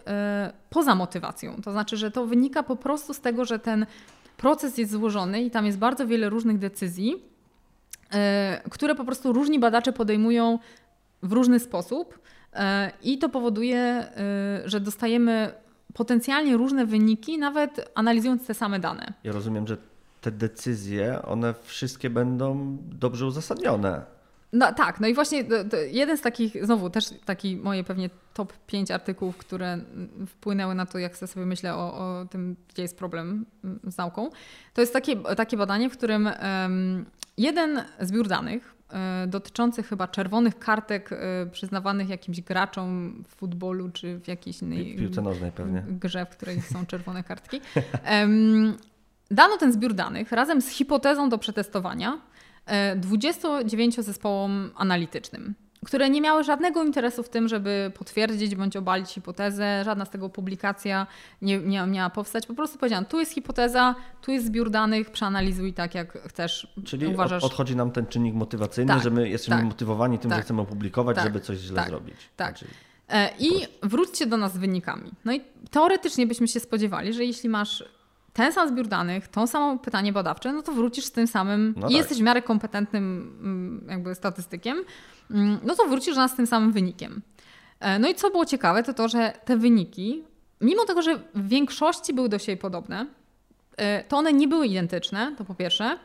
poza 0.69 0.95
motywacją. 0.95 1.61
To 1.61 1.71
znaczy, 1.71 1.97
że 1.97 2.11
to 2.11 2.25
wynika 2.25 2.63
po 2.63 2.75
prostu 2.75 3.13
z 3.13 3.19
tego, 3.19 3.45
że 3.45 3.59
ten 3.59 3.85
proces 4.37 4.77
jest 4.77 4.91
złożony 4.91 5.43
i 5.43 5.51
tam 5.51 5.65
jest 5.65 5.77
bardzo 5.77 6.07
wiele 6.07 6.29
różnych 6.29 6.57
decyzji, 6.57 7.15
y, 8.65 8.69
które 8.69 8.95
po 8.95 9.05
prostu 9.05 9.33
różni 9.33 9.59
badacze 9.59 9.93
podejmują 9.93 10.59
w 11.23 11.31
różny 11.31 11.59
sposób. 11.59 12.19
Y, 12.53 12.57
I 13.03 13.17
to 13.17 13.29
powoduje, 13.29 14.07
że 14.65 14.79
dostajemy 14.79 15.53
potencjalnie 15.93 16.57
różne 16.57 16.85
wyniki, 16.85 17.37
nawet 17.37 17.91
analizując 17.95 18.47
te 18.47 18.53
same 18.53 18.79
dane. 18.79 19.13
Ja 19.23 19.31
rozumiem, 19.31 19.67
że 19.67 19.77
te 20.23 20.31
decyzje, 20.31 21.21
one 21.21 21.53
wszystkie 21.63 22.09
będą 22.09 22.77
dobrze 22.81 23.25
uzasadnione. 23.25 24.05
No 24.53 24.73
tak, 24.73 24.99
no 24.99 25.07
i 25.07 25.13
właśnie 25.13 25.43
jeden 25.91 26.17
z 26.17 26.21
takich, 26.21 26.65
znowu 26.65 26.89
też 26.89 27.05
taki 27.25 27.57
moje 27.57 27.83
pewnie 27.83 28.09
top 28.33 28.53
5 28.67 28.91
artykułów, 28.91 29.37
które 29.37 29.79
wpłynęły 30.27 30.75
na 30.75 30.85
to, 30.85 30.97
jak 30.97 31.17
sobie 31.17 31.45
myślę 31.45 31.75
o, 31.75 31.97
o 31.97 32.25
tym, 32.25 32.55
gdzie 32.69 32.81
jest 32.81 32.97
problem 32.97 33.45
z 33.83 33.97
nauką, 33.97 34.29
to 34.73 34.81
jest 34.81 34.93
takie, 34.93 35.15
takie 35.15 35.57
badanie, 35.57 35.89
w 35.89 35.97
którym 35.97 36.25
um, 36.25 37.05
jeden 37.37 37.83
zbiór 37.99 38.27
danych 38.27 38.75
um, 38.91 39.29
dotyczący 39.29 39.83
chyba 39.83 40.07
czerwonych 40.07 40.59
kartek 40.59 41.09
um, 41.11 41.49
przyznawanych 41.51 42.09
jakimś 42.09 42.41
graczom 42.41 43.23
w 43.27 43.35
futbolu 43.35 43.89
czy 43.89 44.19
w 44.19 44.27
jakiejś 44.27 44.61
innej 44.61 44.95
piłce 44.95 45.21
nożnej 45.21 45.51
pewnie. 45.51 45.83
grze, 45.87 46.25
w 46.25 46.29
której 46.29 46.61
są 46.61 46.85
czerwone 46.85 47.23
kartki. 47.23 47.61
Dano 49.33 49.57
ten 49.57 49.73
zbiór 49.73 49.93
danych 49.93 50.31
razem 50.31 50.61
z 50.61 50.69
hipotezą 50.69 51.29
do 51.29 51.37
przetestowania 51.37 52.21
29 52.95 53.99
e, 53.99 54.03
zespołom 54.03 54.71
analitycznym, 54.75 55.55
które 55.85 56.09
nie 56.09 56.21
miały 56.21 56.43
żadnego 56.43 56.83
interesu 56.83 57.23
w 57.23 57.29
tym, 57.29 57.47
żeby 57.47 57.91
potwierdzić 57.97 58.55
bądź 58.55 58.77
obalić 58.77 59.09
hipotezę. 59.09 59.83
Żadna 59.85 60.05
z 60.05 60.09
tego 60.09 60.29
publikacja 60.29 61.07
nie, 61.41 61.57
nie 61.57 61.85
miała 61.85 62.09
powstać. 62.09 62.47
Po 62.47 62.53
prostu 62.53 62.77
powiedziałam, 62.77 63.05
tu 63.05 63.19
jest 63.19 63.31
hipoteza, 63.31 63.95
tu 64.21 64.31
jest 64.31 64.45
zbiór 64.45 64.69
danych, 64.69 65.09
przeanalizuj 65.09 65.73
tak, 65.73 65.95
jak 65.95 66.17
chcesz. 66.27 66.67
Czyli 66.85 67.07
uważasz. 67.07 67.43
odchodzi 67.43 67.75
nam 67.75 67.91
ten 67.91 68.05
czynnik 68.05 68.35
motywacyjny, 68.35 68.93
tak, 68.93 69.03
że 69.03 69.09
my 69.09 69.29
jesteśmy 69.29 69.55
tak, 69.55 69.65
motywowani 69.65 70.19
tym, 70.19 70.29
tak, 70.29 70.39
że 70.39 70.43
chcemy 70.43 70.61
opublikować, 70.61 71.15
tak, 71.15 71.25
żeby 71.25 71.39
coś 71.39 71.57
źle 71.57 71.75
tak, 71.75 71.87
zrobić. 71.87 72.15
Tak. 72.35 72.57
Znaczy... 72.57 72.73
I 73.39 73.49
wróćcie 73.83 74.25
do 74.25 74.37
nas 74.37 74.53
z 74.53 74.57
wynikami. 74.57 75.11
No 75.25 75.33
i 75.33 75.41
teoretycznie 75.71 76.27
byśmy 76.27 76.47
się 76.47 76.59
spodziewali, 76.59 77.13
że 77.13 77.25
jeśli 77.25 77.49
masz 77.49 77.83
ten 78.33 78.53
sam 78.53 78.69
zbiór 78.69 78.87
danych, 78.87 79.27
to 79.27 79.47
samo 79.47 79.77
pytanie 79.77 80.13
badawcze, 80.13 80.53
no 80.53 80.61
to 80.61 80.71
wrócisz 80.71 81.05
z 81.05 81.11
tym 81.11 81.27
samym 81.27 81.73
no 81.77 81.87
i 81.87 81.91
tak. 81.91 81.91
jesteś 81.91 82.17
w 82.17 82.21
miarę 82.21 82.41
kompetentnym 82.41 83.37
mm, 83.41 83.87
jakby 83.89 84.15
statystykiem, 84.15 84.77
mm, 85.31 85.59
no 85.63 85.75
to 85.75 85.87
wrócisz 85.87 86.15
do 86.15 86.21
nas 86.21 86.31
z 86.31 86.35
tym 86.35 86.47
samym 86.47 86.71
wynikiem. 86.71 87.21
E, 87.79 87.99
no 87.99 88.09
i 88.09 88.15
co 88.15 88.29
było 88.29 88.45
ciekawe, 88.45 88.83
to 88.83 88.93
to, 88.93 89.07
że 89.07 89.33
te 89.45 89.57
wyniki, 89.57 90.23
mimo 90.61 90.85
tego, 90.85 91.01
że 91.01 91.19
w 91.35 91.47
większości 91.47 92.13
były 92.13 92.29
do 92.29 92.39
siebie 92.39 92.57
podobne, 92.57 93.07
e, 93.77 94.03
to 94.03 94.17
one 94.17 94.33
nie 94.33 94.47
były 94.47 94.67
identyczne, 94.67 95.35
to 95.37 95.45
po 95.45 95.55
pierwsze. 95.55 95.97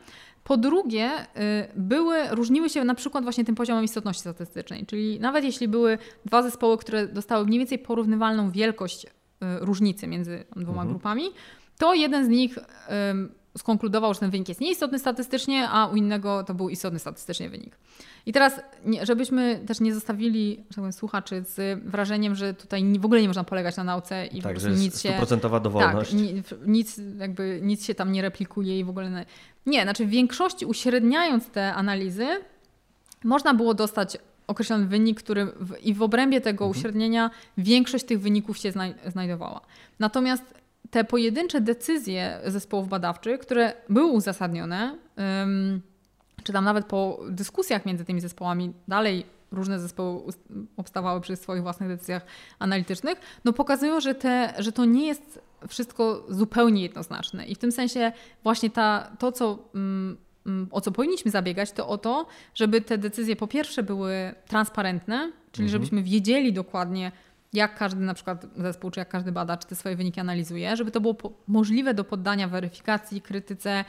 Po 0.43 0.57
drugie, 0.57 1.11
e, 1.11 1.27
były, 1.75 2.27
różniły 2.29 2.69
się 2.69 2.83
na 2.83 2.95
przykład 2.95 3.23
właśnie 3.23 3.45
tym 3.45 3.55
poziomem 3.55 3.83
istotności 3.83 4.21
statystycznej, 4.21 4.85
czyli 4.85 5.19
nawet 5.19 5.43
jeśli 5.43 5.67
były 5.67 5.97
dwa 6.25 6.43
zespoły, 6.43 6.77
które 6.77 7.07
dostały 7.07 7.45
mniej 7.45 7.59
więcej 7.59 7.79
porównywalną 7.79 8.51
wielkość 8.51 9.07
różnicy 9.59 10.07
między 10.07 10.43
dwoma 10.55 10.81
mhm. 10.81 10.87
grupami, 10.87 11.23
to 11.79 11.93
jeden 11.93 12.25
z 12.25 12.29
nich 12.29 12.59
skonkludował, 13.57 14.13
że 14.13 14.19
ten 14.19 14.29
wynik 14.29 14.49
jest 14.49 14.61
nieistotny 14.61 14.99
statystycznie, 14.99 15.69
a 15.69 15.87
u 15.87 15.95
innego 15.95 16.43
to 16.43 16.53
był 16.53 16.69
istotny 16.69 16.99
statystycznie 16.99 17.49
wynik. 17.49 17.77
I 18.25 18.33
teraz, 18.33 18.61
nie, 18.85 19.05
żebyśmy 19.05 19.59
też 19.67 19.79
nie 19.79 19.93
zostawili 19.93 20.55
że 20.55 20.65
tak 20.67 20.75
powiem, 20.75 20.93
słuchaczy 20.93 21.43
z 21.47 21.83
wrażeniem, 21.83 22.35
że 22.35 22.53
tutaj 22.53 22.99
w 22.99 23.05
ogóle 23.05 23.21
nie 23.21 23.27
można 23.27 23.43
polegać 23.43 23.77
na 23.77 23.83
nauce 23.83 24.25
i 24.25 24.41
tak, 24.41 24.55
po 24.55 24.61
prostu 24.61 24.69
nic 24.69 25.01
się. 25.01 25.09
Stuprocentowa 25.09 25.59
dowolność. 25.59 26.11
Tak, 26.11 26.19
nic, 26.65 27.01
jakby, 27.17 27.59
nic 27.63 27.85
się 27.85 27.95
tam 27.95 28.11
nie 28.11 28.21
replikuje 28.21 28.79
i 28.79 28.83
w 28.83 28.89
ogóle. 28.89 29.25
Nie, 29.65 29.83
znaczy 29.83 30.05
w 30.05 30.09
większości 30.09 30.65
uśredniając 30.65 31.49
te 31.49 31.73
analizy, 31.73 32.27
można 33.23 33.53
było 33.53 33.73
dostać 33.73 34.17
określony 34.47 34.85
wynik, 34.85 35.19
który 35.19 35.45
w, 35.45 35.77
i 35.83 35.93
w 35.93 36.01
obrębie 36.01 36.41
tego 36.41 36.65
mhm. 36.65 36.79
uśrednienia 36.79 37.29
większość 37.57 38.05
tych 38.05 38.21
wyników 38.21 38.57
się 38.57 38.71
znaj 38.71 38.95
znajdowała. 39.07 39.61
Natomiast 39.99 40.58
te 40.89 41.03
pojedyncze 41.03 41.61
decyzje 41.61 42.39
zespołów 42.45 42.89
badawczych, 42.89 43.39
które 43.39 43.73
były 43.89 44.11
uzasadnione, 44.11 44.97
czy 46.43 46.53
tam 46.53 46.63
nawet 46.63 46.85
po 46.85 47.19
dyskusjach 47.29 47.85
między 47.85 48.05
tymi 48.05 48.21
zespołami 48.21 48.73
dalej 48.87 49.25
różne 49.51 49.79
zespoły 49.79 50.21
obstawały 50.77 51.21
przy 51.21 51.35
swoich 51.35 51.61
własnych 51.61 51.89
decyzjach 51.89 52.25
analitycznych, 52.59 53.21
no 53.45 53.53
pokazują, 53.53 53.99
że, 53.99 54.15
te, 54.15 54.53
że 54.57 54.71
to 54.71 54.85
nie 54.85 55.07
jest 55.07 55.41
wszystko 55.67 56.25
zupełnie 56.29 56.81
jednoznaczne. 56.81 57.45
I 57.45 57.55
w 57.55 57.57
tym 57.57 57.71
sensie 57.71 58.11
właśnie 58.43 58.69
ta, 58.69 59.11
to, 59.19 59.31
co, 59.31 59.59
o 60.71 60.81
co 60.81 60.91
powinniśmy 60.91 61.31
zabiegać, 61.31 61.71
to 61.71 61.87
o 61.87 61.97
to, 61.97 62.25
żeby 62.55 62.81
te 62.81 62.97
decyzje 62.97 63.35
po 63.35 63.47
pierwsze 63.47 63.83
były 63.83 64.35
transparentne, 64.47 65.31
czyli 65.51 65.65
mhm. 65.65 65.69
żebyśmy 65.69 66.03
wiedzieli 66.03 66.53
dokładnie, 66.53 67.11
jak 67.53 67.75
każdy 67.75 68.01
na 68.01 68.13
przykład 68.13 68.45
zespół, 68.57 68.91
czy 68.91 68.99
jak 68.99 69.09
każdy 69.09 69.31
badacz 69.31 69.65
te 69.65 69.75
swoje 69.75 69.95
wyniki 69.95 70.19
analizuje, 70.19 70.75
żeby 70.75 70.91
to 70.91 71.01
było 71.01 71.15
możliwe 71.47 71.93
do 71.93 72.03
poddania 72.03 72.47
weryfikacji, 72.47 73.21
krytyce, 73.21 73.85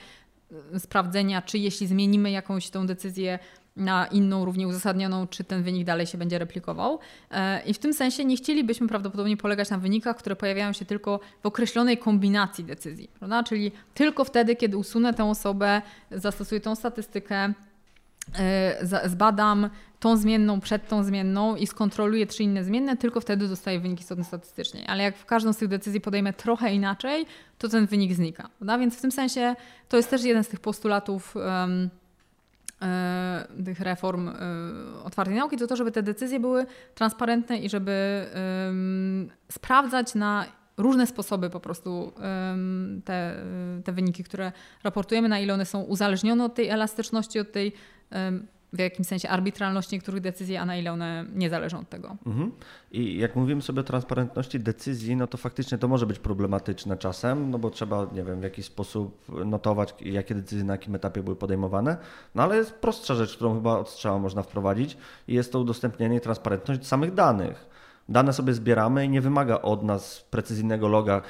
y, 0.75 0.81
sprawdzenia, 0.81 1.43
czy 1.43 1.59
jeśli 1.59 1.87
zmienimy 1.87 2.31
jakąś 2.31 2.71
tą 2.71 2.87
decyzję 2.87 3.39
na 3.77 4.07
inną, 4.07 4.45
równie 4.45 4.69
uzasadnioną, 4.69 5.27
czy 5.27 5.45
ten 5.45 5.63
wynik 5.63 5.87
dalej 5.87 6.07
się 6.07 6.19
będzie 6.19 6.39
replikował. 6.39 6.99
E, 7.31 7.63
I 7.67 7.75
w 7.75 7.79
tym 7.79 7.95
sensie 7.95 8.25
nie 8.25 8.37
chcielibyśmy 8.37 8.89
prawdopodobnie 8.89 9.37
polegać 9.37 9.71
na 9.71 9.79
wynikach, 9.79 10.17
które 10.17 10.37
pojawiają 10.37 10.73
się 10.73 10.85
tylko 10.85 11.21
w 11.43 11.47
określonej 11.47 11.99
kombinacji 11.99 12.65
decyzji, 12.65 13.11
prawda? 13.19 13.43
czyli 13.43 13.73
tylko 13.95 14.25
wtedy, 14.25 14.57
kiedy 14.57 14.77
usunę 14.77 15.15
tę 15.15 15.25
osobę, 15.25 15.83
zastosuję 16.11 16.61
tą 16.61 16.75
statystykę, 16.75 17.55
zbadam 19.05 19.71
tą 20.01 20.17
zmienną 20.17 20.61
przed 20.61 20.89
tą 20.89 21.05
zmienną 21.05 21.57
i 21.57 21.67
skontroluję 21.67 22.27
trzy 22.27 22.43
inne 22.43 22.65
zmienne, 22.65 22.97
tylko 22.97 23.21
wtedy 23.21 23.49
dostaję 23.49 23.81
wyniki 23.81 24.05
statystycznie. 24.05 24.91
Ale 24.91 25.03
jak 25.03 25.17
w 25.17 25.25
każdą 25.25 25.53
z 25.53 25.57
tych 25.57 25.69
decyzji 25.69 26.01
podejmę 26.01 26.33
trochę 26.33 26.75
inaczej, 26.75 27.27
to 27.59 27.69
ten 27.69 27.87
wynik 27.87 28.15
znika. 28.15 28.49
Prawda? 28.59 28.79
Więc 28.79 28.99
w 28.99 29.01
tym 29.01 29.13
sensie 29.13 29.57
to 29.89 29.97
jest 29.97 30.11
też 30.11 30.25
jeden 30.25 30.45
z 30.45 30.49
tych 30.49 30.61
postulatów 30.61 31.37
um, 31.37 31.91
tych 33.65 33.81
reform 33.81 34.29
e, 34.29 34.35
otwartej 35.05 35.37
nauki, 35.37 35.57
to 35.57 35.67
to, 35.67 35.77
żeby 35.77 35.93
te 35.93 36.03
decyzje 36.03 36.41
były 36.41 36.67
transparentne 36.95 37.59
i 37.59 37.71
żeby 37.71 38.27
sprawdzać 39.51 40.15
na 40.15 40.45
różne 40.77 41.07
sposoby 41.07 41.51
po 41.51 41.61
prostu 41.61 42.13
te, 43.05 43.37
te 43.85 43.93
wyniki, 43.93 44.25
które 44.25 44.53
raportujemy, 44.83 45.29
na 45.29 45.41
ile 45.41 45.55
one 45.55 45.67
są 45.67 45.83
uzależnione 45.83 46.45
od 46.45 46.55
tej 46.55 46.69
elastyczności, 46.69 47.41
od 47.41 47.53
tej 47.53 47.73
w 48.73 48.79
jakimś 48.79 49.09
sensie 49.09 49.29
arbitralności 49.29 49.97
niektórych 49.97 50.21
decyzji, 50.21 50.57
a 50.57 50.65
na 50.65 50.77
ile 50.77 50.93
one 50.93 51.25
nie 51.35 51.51
zależą 51.51 51.79
od 51.79 51.89
tego. 51.89 52.17
Mhm. 52.27 52.53
I 52.93 53.19
jak 53.19 53.37
mówimy 53.37 53.63
sobie 53.63 53.81
o 53.81 53.85
transparentności 53.85 54.61
decyzji, 54.61 55.17
no 55.17 55.27
to 55.27 55.39
faktycznie 55.39 55.79
to 55.79 55.89
może 55.89 56.07
być 56.07 56.19
problematyczne 56.19 56.97
czasem, 56.97 57.51
no 57.51 57.59
bo 57.59 57.71
trzeba, 57.71 58.07
nie 58.13 58.25
wiem, 58.25 58.41
w 58.41 58.43
jakiś 58.43 58.67
sposób 58.67 59.29
notować, 59.45 59.95
jakie 60.01 60.35
decyzje 60.35 60.65
na 60.65 60.73
jakim 60.73 60.95
etapie 60.95 61.23
były 61.23 61.37
podejmowane, 61.37 61.97
no 62.35 62.43
ale 62.43 62.57
jest 62.57 62.75
prostsza 62.75 63.15
rzecz, 63.15 63.37
którą 63.37 63.55
chyba 63.55 63.79
od 63.79 63.89
strzała 63.89 64.19
można 64.19 64.43
wprowadzić 64.43 64.97
i 65.29 65.35
jest 65.35 65.53
to 65.53 65.61
udostępnienie 65.61 66.17
i 66.17 66.21
transparentność 66.21 66.87
samych 66.87 67.15
danych. 67.15 67.71
Dane 68.11 68.33
sobie 68.33 68.55
zbieramy 68.55 69.05
i 69.05 69.09
nie 69.09 69.21
wymaga 69.21 69.63
od 69.63 69.83
nas 69.83 70.27
precyzyjnego 70.31 70.89
loga, 70.89 71.23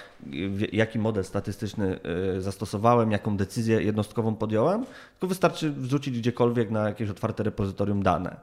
jaki 0.73 0.99
model 0.99 1.25
statystyczny 1.25 2.01
y, 2.37 2.41
zastosowałem, 2.41 3.11
jaką 3.11 3.37
decyzję 3.37 3.83
jednostkową 3.83 4.35
podjąłem, 4.35 4.85
tylko 5.13 5.27
wystarczy 5.27 5.71
wrzucić 5.71 6.19
gdziekolwiek 6.19 6.71
na 6.71 6.89
jakieś 6.89 7.11
otwarte 7.11 7.43
repozytorium 7.43 8.03
dane. 8.03 8.37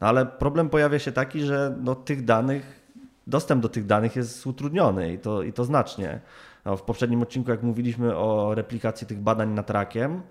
No 0.00 0.06
ale 0.06 0.26
problem 0.26 0.68
pojawia 0.68 0.98
się 0.98 1.12
taki, 1.12 1.40
że 1.40 1.76
no, 1.82 1.94
tych 1.94 2.24
danych, 2.24 2.80
dostęp 3.26 3.62
do 3.62 3.68
tych 3.68 3.86
danych 3.86 4.16
jest 4.16 4.46
utrudniony 4.46 5.12
i 5.12 5.18
to, 5.18 5.42
i 5.42 5.52
to 5.52 5.64
znacznie. 5.64 6.20
No, 6.64 6.76
w 6.76 6.82
poprzednim 6.82 7.22
odcinku, 7.22 7.50
jak 7.50 7.62
mówiliśmy 7.62 8.16
o 8.16 8.54
replikacji 8.54 9.06
tych 9.06 9.20
badań 9.20 9.50
nad 9.50 9.70
rakiem, 9.70 10.22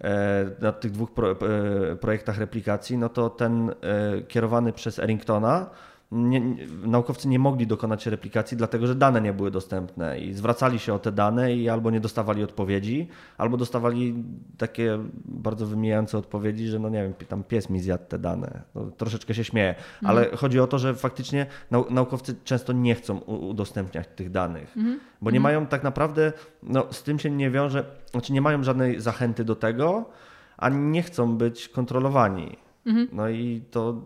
e, 0.00 0.50
na 0.60 0.72
tych 0.72 0.92
dwóch 0.92 1.10
e, 1.10 1.96
projektach 1.96 2.38
replikacji, 2.38 2.98
no 2.98 3.08
to 3.08 3.30
ten 3.30 3.70
e, 3.70 3.74
kierowany 4.22 4.72
przez 4.72 4.98
Erringtona 4.98 5.66
nie, 6.12 6.40
nie, 6.40 6.66
naukowcy 6.66 7.28
nie 7.28 7.38
mogli 7.38 7.66
dokonać 7.66 8.06
replikacji, 8.06 8.56
dlatego 8.56 8.86
że 8.86 8.94
dane 8.94 9.20
nie 9.20 9.32
były 9.32 9.50
dostępne 9.50 10.20
i 10.20 10.34
zwracali 10.34 10.78
się 10.78 10.94
o 10.94 10.98
te 10.98 11.12
dane 11.12 11.54
i 11.54 11.68
albo 11.68 11.90
nie 11.90 12.00
dostawali 12.00 12.42
odpowiedzi, 12.44 13.08
albo 13.38 13.56
dostawali 13.56 14.24
takie 14.58 14.98
bardzo 15.24 15.66
wymijające 15.66 16.18
odpowiedzi, 16.18 16.66
że 16.66 16.78
no 16.78 16.88
nie 16.88 17.02
wiem, 17.02 17.14
tam 17.28 17.42
pies 17.42 17.70
mi 17.70 17.80
zjadł 17.80 18.04
te 18.08 18.18
dane. 18.18 18.62
No, 18.74 18.84
troszeczkę 18.96 19.34
się 19.34 19.44
śmieję, 19.44 19.74
ale 20.04 20.20
mhm. 20.20 20.38
chodzi 20.38 20.60
o 20.60 20.66
to, 20.66 20.78
że 20.78 20.94
faktycznie 20.94 21.46
nau 21.70 21.90
naukowcy 21.90 22.34
często 22.44 22.72
nie 22.72 22.94
chcą 22.94 23.18
udostępniać 23.18 24.08
tych 24.16 24.30
danych, 24.30 24.76
mhm. 24.76 25.00
bo 25.20 25.30
nie 25.30 25.38
mhm. 25.38 25.42
mają 25.42 25.66
tak 25.66 25.82
naprawdę, 25.82 26.32
no 26.62 26.86
z 26.90 27.02
tym 27.02 27.18
się 27.18 27.30
nie 27.30 27.50
wiąże, 27.50 27.84
znaczy 28.10 28.32
nie 28.32 28.40
mają 28.40 28.62
żadnej 28.62 29.00
zachęty 29.00 29.44
do 29.44 29.56
tego, 29.56 30.10
a 30.56 30.68
nie 30.68 31.02
chcą 31.02 31.36
być 31.36 31.68
kontrolowani. 31.68 32.56
Mhm. 32.86 33.08
No 33.12 33.28
i 33.28 33.62
to 33.70 34.02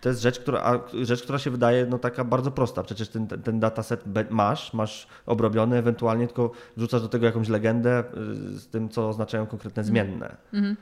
to 0.00 0.08
jest 0.08 0.20
rzecz 0.22 0.40
która, 0.40 0.80
rzecz, 1.02 1.22
która 1.22 1.38
się 1.38 1.50
wydaje 1.50 1.86
no, 1.86 1.98
taka 1.98 2.24
bardzo 2.24 2.50
prosta. 2.50 2.82
Przecież 2.82 3.08
ten, 3.08 3.26
ten 3.26 3.60
dataset 3.60 4.04
masz, 4.30 4.74
masz 4.74 5.08
obrobiony, 5.26 5.76
ewentualnie 5.76 6.26
tylko 6.26 6.50
wrzucasz 6.76 7.02
do 7.02 7.08
tego 7.08 7.26
jakąś 7.26 7.48
legendę 7.48 8.04
y, 8.54 8.58
z 8.58 8.66
tym, 8.66 8.88
co 8.88 9.08
oznaczają 9.08 9.46
konkretne 9.46 9.80
mhm. 9.82 9.86
zmienne. 9.86 10.36
Mhm. 10.52 10.76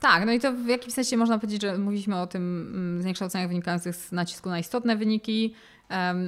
Tak, 0.00 0.26
no 0.26 0.32
i 0.32 0.40
to 0.40 0.52
w 0.52 0.66
jakimś 0.66 0.94
sensie 0.94 1.16
można 1.16 1.38
powiedzieć, 1.38 1.62
że 1.62 1.78
mówiliśmy 1.78 2.16
o 2.16 2.26
tym 2.26 2.70
mm, 2.74 3.02
zniekształceniach 3.02 3.48
wynikających 3.48 3.96
z 3.96 4.12
nacisku 4.12 4.48
na 4.48 4.58
istotne 4.58 4.96
wyniki, 4.96 5.54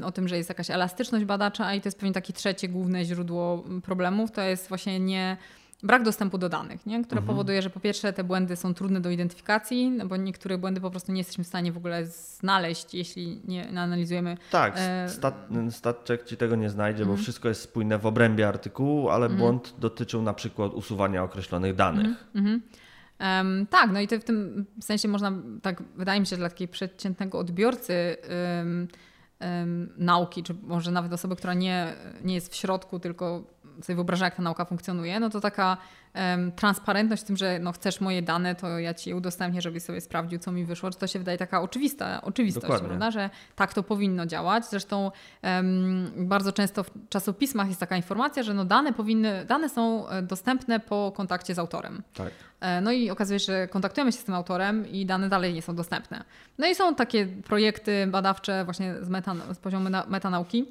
o 0.04 0.12
tym, 0.12 0.28
że 0.28 0.37
jest 0.37 0.48
jakaś 0.48 0.70
elastyczność 0.70 1.24
badacza 1.24 1.74
i 1.74 1.81
to 1.81 1.87
jest 1.88 1.98
pewnie 1.98 2.12
takie 2.12 2.33
trzecie 2.33 2.68
główne 2.68 3.04
źródło 3.04 3.64
problemów. 3.83 4.31
To 4.31 4.40
jest 4.40 4.68
właśnie 4.68 5.00
nie 5.00 5.37
brak 5.82 6.02
dostępu 6.02 6.38
do 6.38 6.48
danych, 6.48 6.86
nie? 6.86 7.04
które 7.04 7.18
mhm. 7.20 7.26
powoduje, 7.26 7.62
że 7.62 7.70
po 7.70 7.80
pierwsze 7.80 8.12
te 8.12 8.24
błędy 8.24 8.56
są 8.56 8.74
trudne 8.74 9.00
do 9.00 9.10
identyfikacji, 9.10 9.90
no 9.90 10.06
bo 10.06 10.16
niektóre 10.16 10.58
błędy 10.58 10.80
po 10.80 10.90
prostu 10.90 11.12
nie 11.12 11.18
jesteśmy 11.18 11.44
w 11.44 11.46
stanie 11.46 11.72
w 11.72 11.76
ogóle 11.76 12.06
znaleźć, 12.06 12.94
jeśli 12.94 13.40
nie 13.44 13.68
analizujemy. 13.68 14.36
Tak, 14.50 14.74
e... 14.76 15.08
stat, 15.70 16.08
ci 16.26 16.36
tego 16.36 16.56
nie 16.56 16.70
znajdzie, 16.70 17.02
mhm. 17.02 17.16
bo 17.16 17.22
wszystko 17.22 17.48
jest 17.48 17.60
spójne 17.60 17.98
w 17.98 18.06
obrębie 18.06 18.48
artykułu, 18.48 19.08
ale 19.08 19.26
mhm. 19.26 19.40
błąd 19.40 19.74
dotyczył 19.78 20.22
na 20.22 20.34
przykład 20.34 20.74
usuwania 20.74 21.22
określonych 21.22 21.74
danych. 21.74 22.06
Um, 23.20 23.66
tak, 23.66 23.90
no 23.90 24.00
i 24.00 24.08
to 24.08 24.20
w 24.20 24.24
tym 24.24 24.66
sensie 24.80 25.08
można, 25.08 25.32
tak 25.62 25.82
wydaje 25.96 26.20
mi 26.20 26.26
się, 26.26 26.36
dla 26.36 26.48
takiego 26.48 26.72
przeciętnego 26.72 27.38
odbiorcy 27.38 28.16
um, 28.58 28.88
um, 29.40 29.92
nauki, 29.96 30.42
czy 30.42 30.54
może 30.62 30.90
nawet 30.90 31.12
osoby, 31.12 31.36
która 31.36 31.54
nie, 31.54 31.94
nie 32.24 32.34
jest 32.34 32.52
w 32.52 32.54
środku, 32.54 32.98
tylko 33.00 33.44
sobie 33.82 33.96
wyobraża, 33.96 34.24
jak 34.24 34.34
ta 34.34 34.42
nauka 34.42 34.64
funkcjonuje, 34.64 35.20
no 35.20 35.30
to 35.30 35.40
taka 35.40 35.76
um, 36.14 36.52
transparentność 36.52 37.22
w 37.22 37.26
tym, 37.26 37.36
że 37.36 37.58
no, 37.58 37.72
chcesz 37.72 38.00
moje 38.00 38.22
dane, 38.22 38.54
to 38.54 38.78
ja 38.78 38.94
ci 38.94 39.10
je 39.10 39.16
udostępnię, 39.16 39.62
żebyś 39.62 39.82
sobie 39.82 40.00
sprawdził, 40.00 40.38
co 40.38 40.52
mi 40.52 40.64
wyszło, 40.64 40.90
to 40.90 41.06
się 41.06 41.18
wydaje 41.18 41.38
taka 41.38 41.62
oczywista 41.62 42.22
oczywistość, 42.22 42.82
prawda? 42.82 43.10
że 43.10 43.30
tak 43.56 43.74
to 43.74 43.82
powinno 43.82 44.26
działać. 44.26 44.66
Zresztą 44.66 45.10
um, 45.42 46.12
bardzo 46.16 46.52
często 46.52 46.82
w 46.82 46.90
czasopismach 47.08 47.68
jest 47.68 47.80
taka 47.80 47.96
informacja, 47.96 48.42
że 48.42 48.54
no, 48.54 48.64
dane 48.64 48.92
powinny, 48.92 49.44
dane 49.44 49.68
są 49.68 50.08
e, 50.08 50.22
dostępne 50.22 50.80
po 50.80 51.12
kontakcie 51.16 51.54
z 51.54 51.58
autorem. 51.58 52.02
Tak. 52.14 52.32
E, 52.60 52.80
no 52.80 52.92
i 52.92 53.10
okazuje 53.10 53.40
się, 53.40 53.46
że 53.46 53.68
kontaktujemy 53.68 54.12
się 54.12 54.18
z 54.18 54.24
tym 54.24 54.34
autorem 54.34 54.88
i 54.90 55.06
dane 55.06 55.28
dalej 55.28 55.54
nie 55.54 55.62
są 55.62 55.74
dostępne. 55.74 56.24
No 56.58 56.66
i 56.66 56.74
są 56.74 56.94
takie 56.94 57.26
projekty 57.26 58.06
badawcze 58.06 58.64
właśnie 58.64 58.94
z, 59.00 59.08
meta, 59.08 59.34
z 59.52 59.58
poziomu 59.58 59.88
metanauki, 60.08 60.64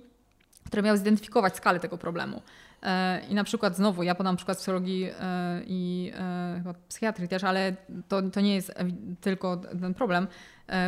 które 0.66 0.82
miały 0.82 0.98
zidentyfikować 0.98 1.56
skalę 1.56 1.80
tego 1.80 1.98
problemu. 1.98 2.42
E, 2.84 3.20
I 3.30 3.36
na 3.36 3.44
przykład 3.44 3.76
znowu, 3.76 4.04
ja 4.04 4.16
podam 4.16 4.36
przykład 4.36 4.58
psychologii 4.58 5.10
e, 5.20 5.62
i 5.68 6.12
e, 6.16 6.56
chyba 6.58 6.74
psychiatrii 6.74 7.28
też, 7.28 7.44
ale 7.44 7.76
to, 8.08 8.22
to 8.22 8.42
nie 8.42 8.56
jest 8.56 8.74
tylko 9.22 9.58
ten 9.58 9.94
problem. 9.94 10.28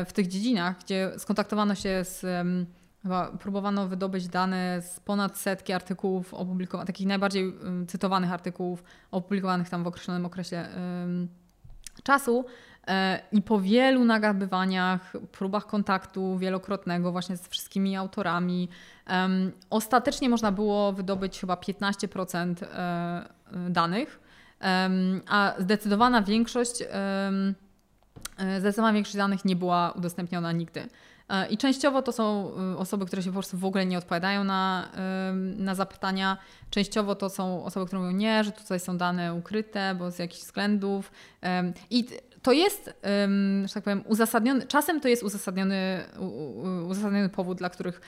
W 0.06 0.14
tych 0.14 0.28
dziedzinach, 0.28 0.80
gdzie 0.80 1.12
skontaktowano 1.18 1.76
się 1.76 2.04
z 2.04 2.26
Chyba 3.04 3.32
próbowano 3.32 3.88
wydobyć 3.88 4.28
dane 4.28 4.82
z 4.82 5.00
ponad 5.00 5.38
setki 5.38 5.74
artykułów 5.74 6.34
opublikowanych, 6.34 6.88
takich 6.88 7.08
najbardziej 7.08 7.54
cytowanych 7.88 8.32
artykułów 8.32 8.84
opublikowanych 9.12 9.70
tam 9.70 9.84
w 9.84 9.88
określonym 9.88 10.26
okresie 10.26 10.68
czasu. 12.04 12.46
E, 12.90 13.20
I 13.32 13.42
po 13.42 13.60
wielu 13.60 14.06
nagabywaniach, 14.06 15.14
próbach 15.32 15.66
kontaktu 15.66 16.38
wielokrotnego 16.38 17.12
właśnie 17.12 17.38
z 17.38 17.48
wszystkimi 17.48 17.96
autorami, 17.96 18.70
ostatecznie 19.70 20.30
można 20.30 20.52
było 20.52 20.94
wydobyć 20.94 21.40
chyba 21.40 21.56
15% 21.56 22.56
e, 22.64 23.26
danych, 23.70 24.20
a 25.30 25.54
zdecydowana 25.60 26.22
większość, 26.22 26.84
um, 27.26 27.56
zdecydowana 28.60 28.94
większość 28.94 29.18
danych 29.18 29.46
nie 29.46 29.56
była 29.56 29.92
udostępniona 29.92 30.52
nigdy. 30.52 30.88
I 31.50 31.58
częściowo 31.58 32.02
to 32.02 32.12
są 32.12 32.54
osoby, 32.78 33.06
które 33.06 33.24
się 33.24 33.30
po 33.30 33.34
prostu 33.34 33.58
w 33.58 33.66
ogóle 33.66 33.86
nie 33.86 33.98
odpowiadają 33.98 34.44
na, 34.44 34.90
na 35.58 35.76
zapytania. 35.76 36.38
Częściowo 36.70 37.16
to 37.16 37.30
są 37.30 37.64
osoby, 37.64 37.86
które 37.86 38.02
mówią 38.02 38.12
nie, 38.12 38.44
że 38.44 38.52
tutaj 38.52 38.80
są 38.80 38.98
dane 38.98 39.34
ukryte, 39.34 39.96
bo 39.96 40.12
z 40.12 40.20
jakichś 40.20 40.44
względów. 40.44 41.12
I 41.90 42.06
to 42.42 42.52
jest, 42.52 42.94
że 43.66 43.74
tak 43.74 43.84
powiem, 43.84 44.04
uzasadniony, 44.08 44.68
czasem 44.68 45.02
to 45.02 45.08
jest 45.08 45.24
uzasadniony, 45.24 46.04
uzasadniony 46.88 47.30
powód, 47.30 47.58
dla 47.58 47.70
których 47.70 48.02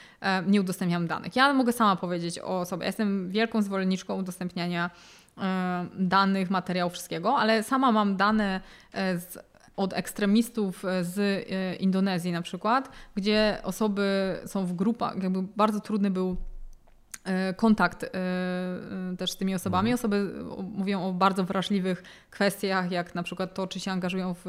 nie 0.48 0.62
udostępniam 0.62 1.08
danych. 1.08 1.36
Ja 1.36 1.54
mogę 1.54 1.74
sama 1.74 1.96
powiedzieć 1.96 2.39
o 2.39 2.65
sobie. 2.65 2.86
jestem 2.86 3.30
wielką 3.30 3.62
zwolenniczką 3.62 4.15
udostępniania 4.15 4.89
danych, 5.96 6.50
materiałów, 6.50 6.94
wszystkiego, 6.94 7.38
ale 7.38 7.63
sama 7.63 7.91
mam 7.91 8.17
dane 8.17 8.62
e, 8.94 9.17
z, 9.17 9.38
od 9.76 9.94
ekstremistów 9.94 10.84
z 11.02 11.20
e, 11.20 11.76
Indonezji 11.76 12.32
na 12.32 12.41
przykład, 12.41 12.89
gdzie 13.15 13.58
osoby 13.63 14.36
są 14.46 14.65
w 14.65 14.74
grupach, 14.74 15.24
jakby 15.24 15.41
bardzo 15.41 15.80
trudny 15.80 16.12
był 16.12 16.38
E, 16.51 16.51
kontakt 17.56 18.04
e, 18.04 18.08
e, 18.08 19.18
też 19.18 19.32
z 19.32 19.38
tymi 19.38 19.56
osobami. 19.56 19.92
Mhm. 19.92 20.00
Osoby 20.00 20.46
mówią 20.78 21.04
o 21.04 21.14
bardzo 21.14 21.44
wrażliwych 21.44 22.04
kwestiach, 22.30 22.92
jak 22.92 23.16
na 23.16 23.24
przykład 23.24 23.54
to, 23.54 23.68
czy 23.68 23.80
się 23.80 23.92
angażują 23.92 24.34
w, 24.34 24.46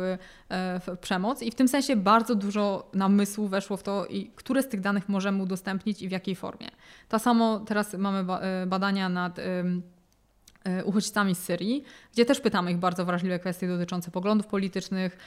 w 0.86 0.98
przemoc. 1.00 1.42
I 1.42 1.50
w 1.50 1.54
tym 1.54 1.68
sensie 1.68 1.96
bardzo 1.96 2.34
dużo 2.34 2.90
namysłu 2.94 3.48
weszło 3.48 3.76
w 3.76 3.82
to, 3.82 4.06
i 4.06 4.30
które 4.34 4.62
z 4.62 4.68
tych 4.68 4.80
danych 4.80 5.08
możemy 5.08 5.42
udostępnić 5.42 6.02
i 6.02 6.08
w 6.08 6.10
jakiej 6.10 6.36
formie. 6.36 6.68
To 7.08 7.18
samo 7.18 7.60
teraz 7.60 7.94
mamy 7.94 8.24
badania 8.66 9.08
nad 9.08 9.40
uchodźcami 10.84 11.34
z 11.34 11.38
Syrii, 11.38 11.84
gdzie 12.12 12.24
też 12.24 12.40
pytamy 12.40 12.70
ich 12.70 12.78
bardzo 12.78 13.04
wrażliwe 13.04 13.38
kwestie 13.38 13.68
dotyczące 13.68 14.10
poglądów 14.10 14.46
politycznych, 14.46 15.18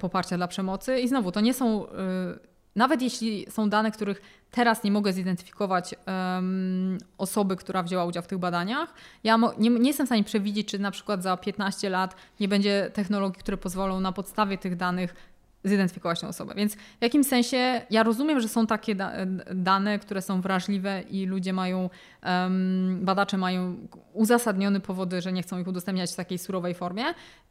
poparcia 0.00 0.36
dla 0.36 0.48
przemocy. 0.48 1.00
I 1.00 1.08
znowu, 1.08 1.32
to 1.32 1.40
nie 1.40 1.54
są 1.54 1.86
nawet 2.76 3.02
jeśli 3.02 3.46
są 3.50 3.70
dane, 3.70 3.90
których 3.90 4.22
teraz 4.50 4.84
nie 4.84 4.90
mogę 4.90 5.12
zidentyfikować 5.12 5.94
um, 6.06 6.98
osoby, 7.18 7.56
która 7.56 7.82
wzięła 7.82 8.04
udział 8.04 8.22
w 8.22 8.26
tych 8.26 8.38
badaniach, 8.38 8.94
ja 9.24 9.38
nie, 9.58 9.70
nie, 9.70 9.88
jestem 9.88 10.06
w 10.06 10.08
stanie 10.08 10.24
przewidzieć, 10.24 10.68
czy 10.68 10.78
na 10.78 10.90
przykład 10.90 11.22
za 11.22 11.36
15 11.36 11.90
lat 11.90 12.16
nie 12.40 12.48
będzie 12.48 12.90
technologii, 12.94 13.40
które 13.42 13.56
pozwolą 13.56 14.00
na 14.00 14.12
podstawie 14.12 14.58
tych 14.58 14.76
danych 14.76 15.35
zidentyfikować 15.68 16.20
tę 16.20 16.28
osobę. 16.28 16.54
Więc 16.56 16.74
w 16.74 17.02
jakimś 17.02 17.26
sensie 17.26 17.82
ja 17.90 18.02
rozumiem, 18.02 18.40
że 18.40 18.48
są 18.48 18.66
takie 18.66 18.94
da 18.94 19.12
dane, 19.54 19.98
które 19.98 20.22
są 20.22 20.40
wrażliwe 20.40 21.02
i 21.10 21.26
ludzie 21.26 21.52
mają, 21.52 21.90
um, 22.22 22.98
badacze 23.02 23.38
mają 23.38 23.76
uzasadnione 24.12 24.80
powody, 24.80 25.20
że 25.20 25.32
nie 25.32 25.42
chcą 25.42 25.58
ich 25.58 25.68
udostępniać 25.68 26.12
w 26.12 26.16
takiej 26.16 26.38
surowej 26.38 26.74
formie. 26.74 27.04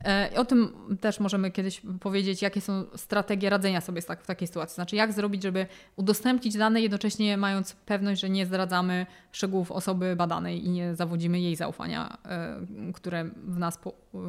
E, 0.06 0.30
o 0.36 0.46
tym 0.46 0.74
też 1.02 1.20
możemy 1.20 1.52
kiedyś 1.52 1.82
powiedzieć, 2.00 2.42
jakie 2.42 2.62
są 2.62 2.84
strategie 2.96 3.50
radzenia 3.50 3.82
sobie 3.82 4.02
tak, 4.02 4.24
w 4.24 4.28
takiej 4.28 4.48
sytuacji. 4.48 4.76
Znaczy, 4.76 4.96
jak 4.96 5.14
zrobić, 5.14 5.44
żeby 5.44 5.66
udostępnić 5.96 6.58
dane, 6.58 6.82
jednocześnie 6.82 7.38
mając 7.38 7.74
pewność, 7.74 8.22
że 8.22 8.30
nie 8.30 8.46
zdradzamy 8.46 9.06
szczegółów 9.32 9.72
osoby 9.72 10.16
badanej 10.16 10.66
i 10.66 10.70
nie 10.70 10.96
zawodzimy 10.96 11.40
jej 11.40 11.56
zaufania, 11.56 12.18
e, 12.26 12.60
które 12.94 13.26
w 13.48 13.60
nas, 13.60 13.80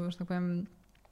że 0.08 0.18
tak 0.18 0.28
powiem, 0.28 0.66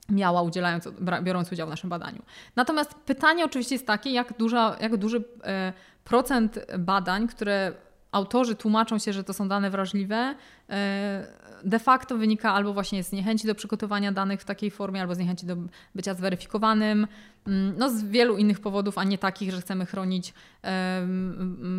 miała 0.09 0.43
udzielając, 0.43 0.88
biorąc 1.23 1.53
udział 1.53 1.67
w 1.67 1.71
naszym 1.71 1.90
badaniu. 1.90 2.23
Natomiast 2.57 2.95
pytanie 2.95 3.45
oczywiście 3.45 3.75
jest 3.75 3.87
takie, 3.87 4.11
jak, 4.11 4.38
duża, 4.38 4.77
jak 4.81 4.97
duży 4.97 5.25
e, 5.45 5.73
procent 6.05 6.59
badań, 6.79 7.29
które 7.29 7.73
autorzy 8.12 8.55
tłumaczą 8.55 8.99
się, 8.99 9.12
że 9.12 9.25
to 9.25 9.33
są 9.33 9.49
dane 9.49 9.71
wrażliwe, 9.71 10.35
e, 10.71 11.27
de 11.64 11.79
facto 11.79 12.19
wynika 12.19 12.53
albo 12.53 12.73
właśnie 12.73 13.05
z 13.05 13.12
niechęci 13.12 13.47
do 13.47 13.55
przygotowania 13.55 14.12
danych 14.12 14.40
w 14.40 14.45
takiej 14.45 14.71
formie, 14.71 15.01
albo 15.01 15.14
z 15.14 15.19
niechęci 15.19 15.47
do 15.47 15.57
bycia 15.95 16.14
zweryfikowanym, 16.14 17.07
mm, 17.47 17.75
no 17.79 17.90
z 17.90 18.03
wielu 18.03 18.37
innych 18.37 18.61
powodów, 18.61 18.99
a 18.99 19.05
nie 19.05 19.19
takich, 19.19 19.51
że 19.51 19.61
chcemy 19.61 19.87
chronić 19.87 20.35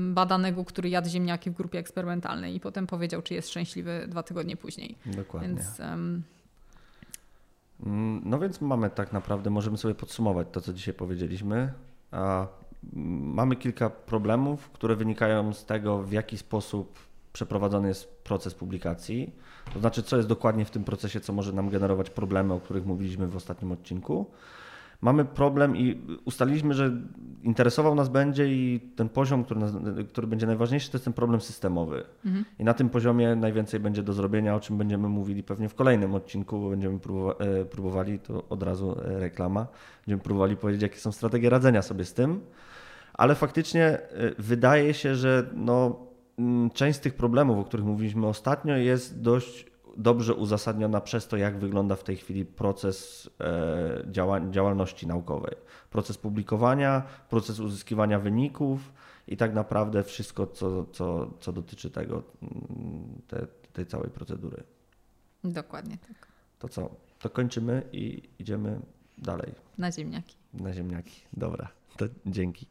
badanego, 0.10 0.66
który 0.66 0.90
jadł 0.90 1.10
ziemniaki 1.10 1.50
w 1.52 1.54
grupie 1.54 1.80
eksperymentalnej 1.80 2.56
i 2.56 2.60
potem 2.60 2.88
powiedział, 2.88 3.22
czy 3.22 3.34
jest 3.34 3.50
szczęśliwy 3.50 4.06
dwa 4.08 4.24
tygodnie 4.24 4.58
później. 4.58 4.98
Dokładnie. 5.06 5.50
Więc, 5.50 5.82
no 8.26 8.40
więc 8.40 8.62
mamy 8.62 8.90
tak 8.90 9.14
naprawdę, 9.14 9.50
możemy 9.50 9.78
sobie 9.78 9.96
podsumować 9.96 10.48
to, 10.52 10.62
co 10.62 10.74
dzisiaj 10.74 10.94
powiedzieliśmy. 10.94 11.74
A 12.12 12.48
mamy 12.94 13.56
kilka 13.56 13.90
problemów, 13.90 14.70
które 14.70 14.96
wynikają 14.96 15.54
z 15.54 15.66
tego, 15.66 16.04
w 16.04 16.12
jaki 16.12 16.38
sposób 16.38 17.00
przeprowadzony 17.34 17.88
jest 17.88 18.24
proces 18.24 18.54
publikacji. 18.54 19.36
To 19.74 19.80
znaczy, 19.80 20.04
co 20.04 20.18
jest 20.18 20.30
dokładnie 20.30 20.66
w 20.66 20.72
tym 20.72 20.84
procesie, 20.84 21.20
co 21.20 21.34
może 21.34 21.54
nam 21.54 21.70
generować 21.70 22.10
problemy, 22.10 22.54
o 22.54 22.60
których 22.60 22.86
mówiliśmy 22.86 23.28
w 23.28 23.36
ostatnim 23.36 23.72
odcinku. 23.72 24.26
Mamy 25.02 25.26
problem 25.26 25.78
i 25.78 26.02
ustaliliśmy, 26.26 26.74
że 26.74 26.92
interesował 27.44 27.96
nas 27.96 28.10
będzie 28.10 28.48
i 28.48 28.80
ten 28.96 29.10
poziom, 29.10 29.44
który, 29.44 29.60
nas, 29.60 29.72
który 30.10 30.28
będzie 30.28 30.48
najważniejszy, 30.48 30.92
to 30.92 30.98
jest 30.98 31.06
ten 31.06 31.14
problem 31.14 31.42
systemowy. 31.42 32.04
Mhm. 32.26 32.46
I 32.60 32.64
na 32.64 32.74
tym 32.74 32.90
poziomie 32.90 33.36
najwięcej 33.36 33.80
będzie 33.80 34.04
do 34.04 34.14
zrobienia, 34.14 34.56
o 34.56 34.60
czym 34.60 34.78
będziemy 34.78 35.10
mówili 35.10 35.44
pewnie 35.44 35.70
w 35.70 35.76
kolejnym 35.76 36.16
odcinku, 36.16 36.60
bo 36.60 36.70
będziemy 36.70 37.00
e, 37.40 37.66
próbowali, 37.66 38.20
to 38.20 38.44
od 38.50 38.64
razu 38.64 39.00
e, 39.06 39.20
reklama, 39.20 39.68
będziemy 40.06 40.24
próbowali 40.24 40.58
powiedzieć, 40.58 40.82
jakie 40.82 40.98
są 40.98 41.12
strategie 41.12 41.50
radzenia 41.50 41.82
sobie 41.82 42.06
z 42.06 42.14
tym. 42.14 42.42
Ale 43.14 43.36
faktycznie 43.36 43.86
e, 43.86 44.00
wydaje 44.40 44.94
się, 44.94 45.16
że 45.16 45.50
no, 45.54 46.06
część 46.74 46.98
z 46.98 47.02
tych 47.02 47.14
problemów, 47.14 47.60
o 47.60 47.64
których 47.64 47.86
mówiliśmy 47.86 48.28
ostatnio, 48.28 48.76
jest 48.76 49.22
dość 49.22 49.75
dobrze 49.98 50.34
uzasadniona 50.34 51.02
przez 51.02 51.28
to, 51.28 51.38
jak 51.38 51.58
wygląda 51.58 51.96
w 51.96 52.04
tej 52.04 52.18
chwili 52.18 52.46
proces 52.46 53.30
e, 53.40 54.52
działalności 54.52 55.08
naukowej. 55.08 55.56
Proces 55.90 56.18
publikowania, 56.18 57.04
proces 57.30 57.60
uzyskiwania 57.60 58.20
wyników 58.20 58.94
i 59.28 59.38
tak 59.38 59.54
naprawdę 59.54 60.04
wszystko, 60.04 60.48
co, 60.48 60.86
co, 60.86 61.32
co 61.40 61.54
dotyczy 61.54 61.90
tego, 61.90 62.24
mm, 62.42 63.22
te, 63.28 63.48
tej 63.74 63.86
całej 63.86 64.10
procedury. 64.10 64.64
Dokładnie 65.44 65.98
tak. 65.98 66.28
To 66.60 66.70
co? 66.70 66.90
To 67.20 67.30
kończymy 67.30 67.84
i 67.92 68.30
idziemy 68.40 68.80
dalej. 69.18 69.54
Na 69.78 69.92
ziemniaki. 69.92 70.36
Na 70.54 70.74
ziemniaki. 70.74 71.22
Dobra, 71.34 71.68
to 71.98 72.06
dzięki. 72.26 72.68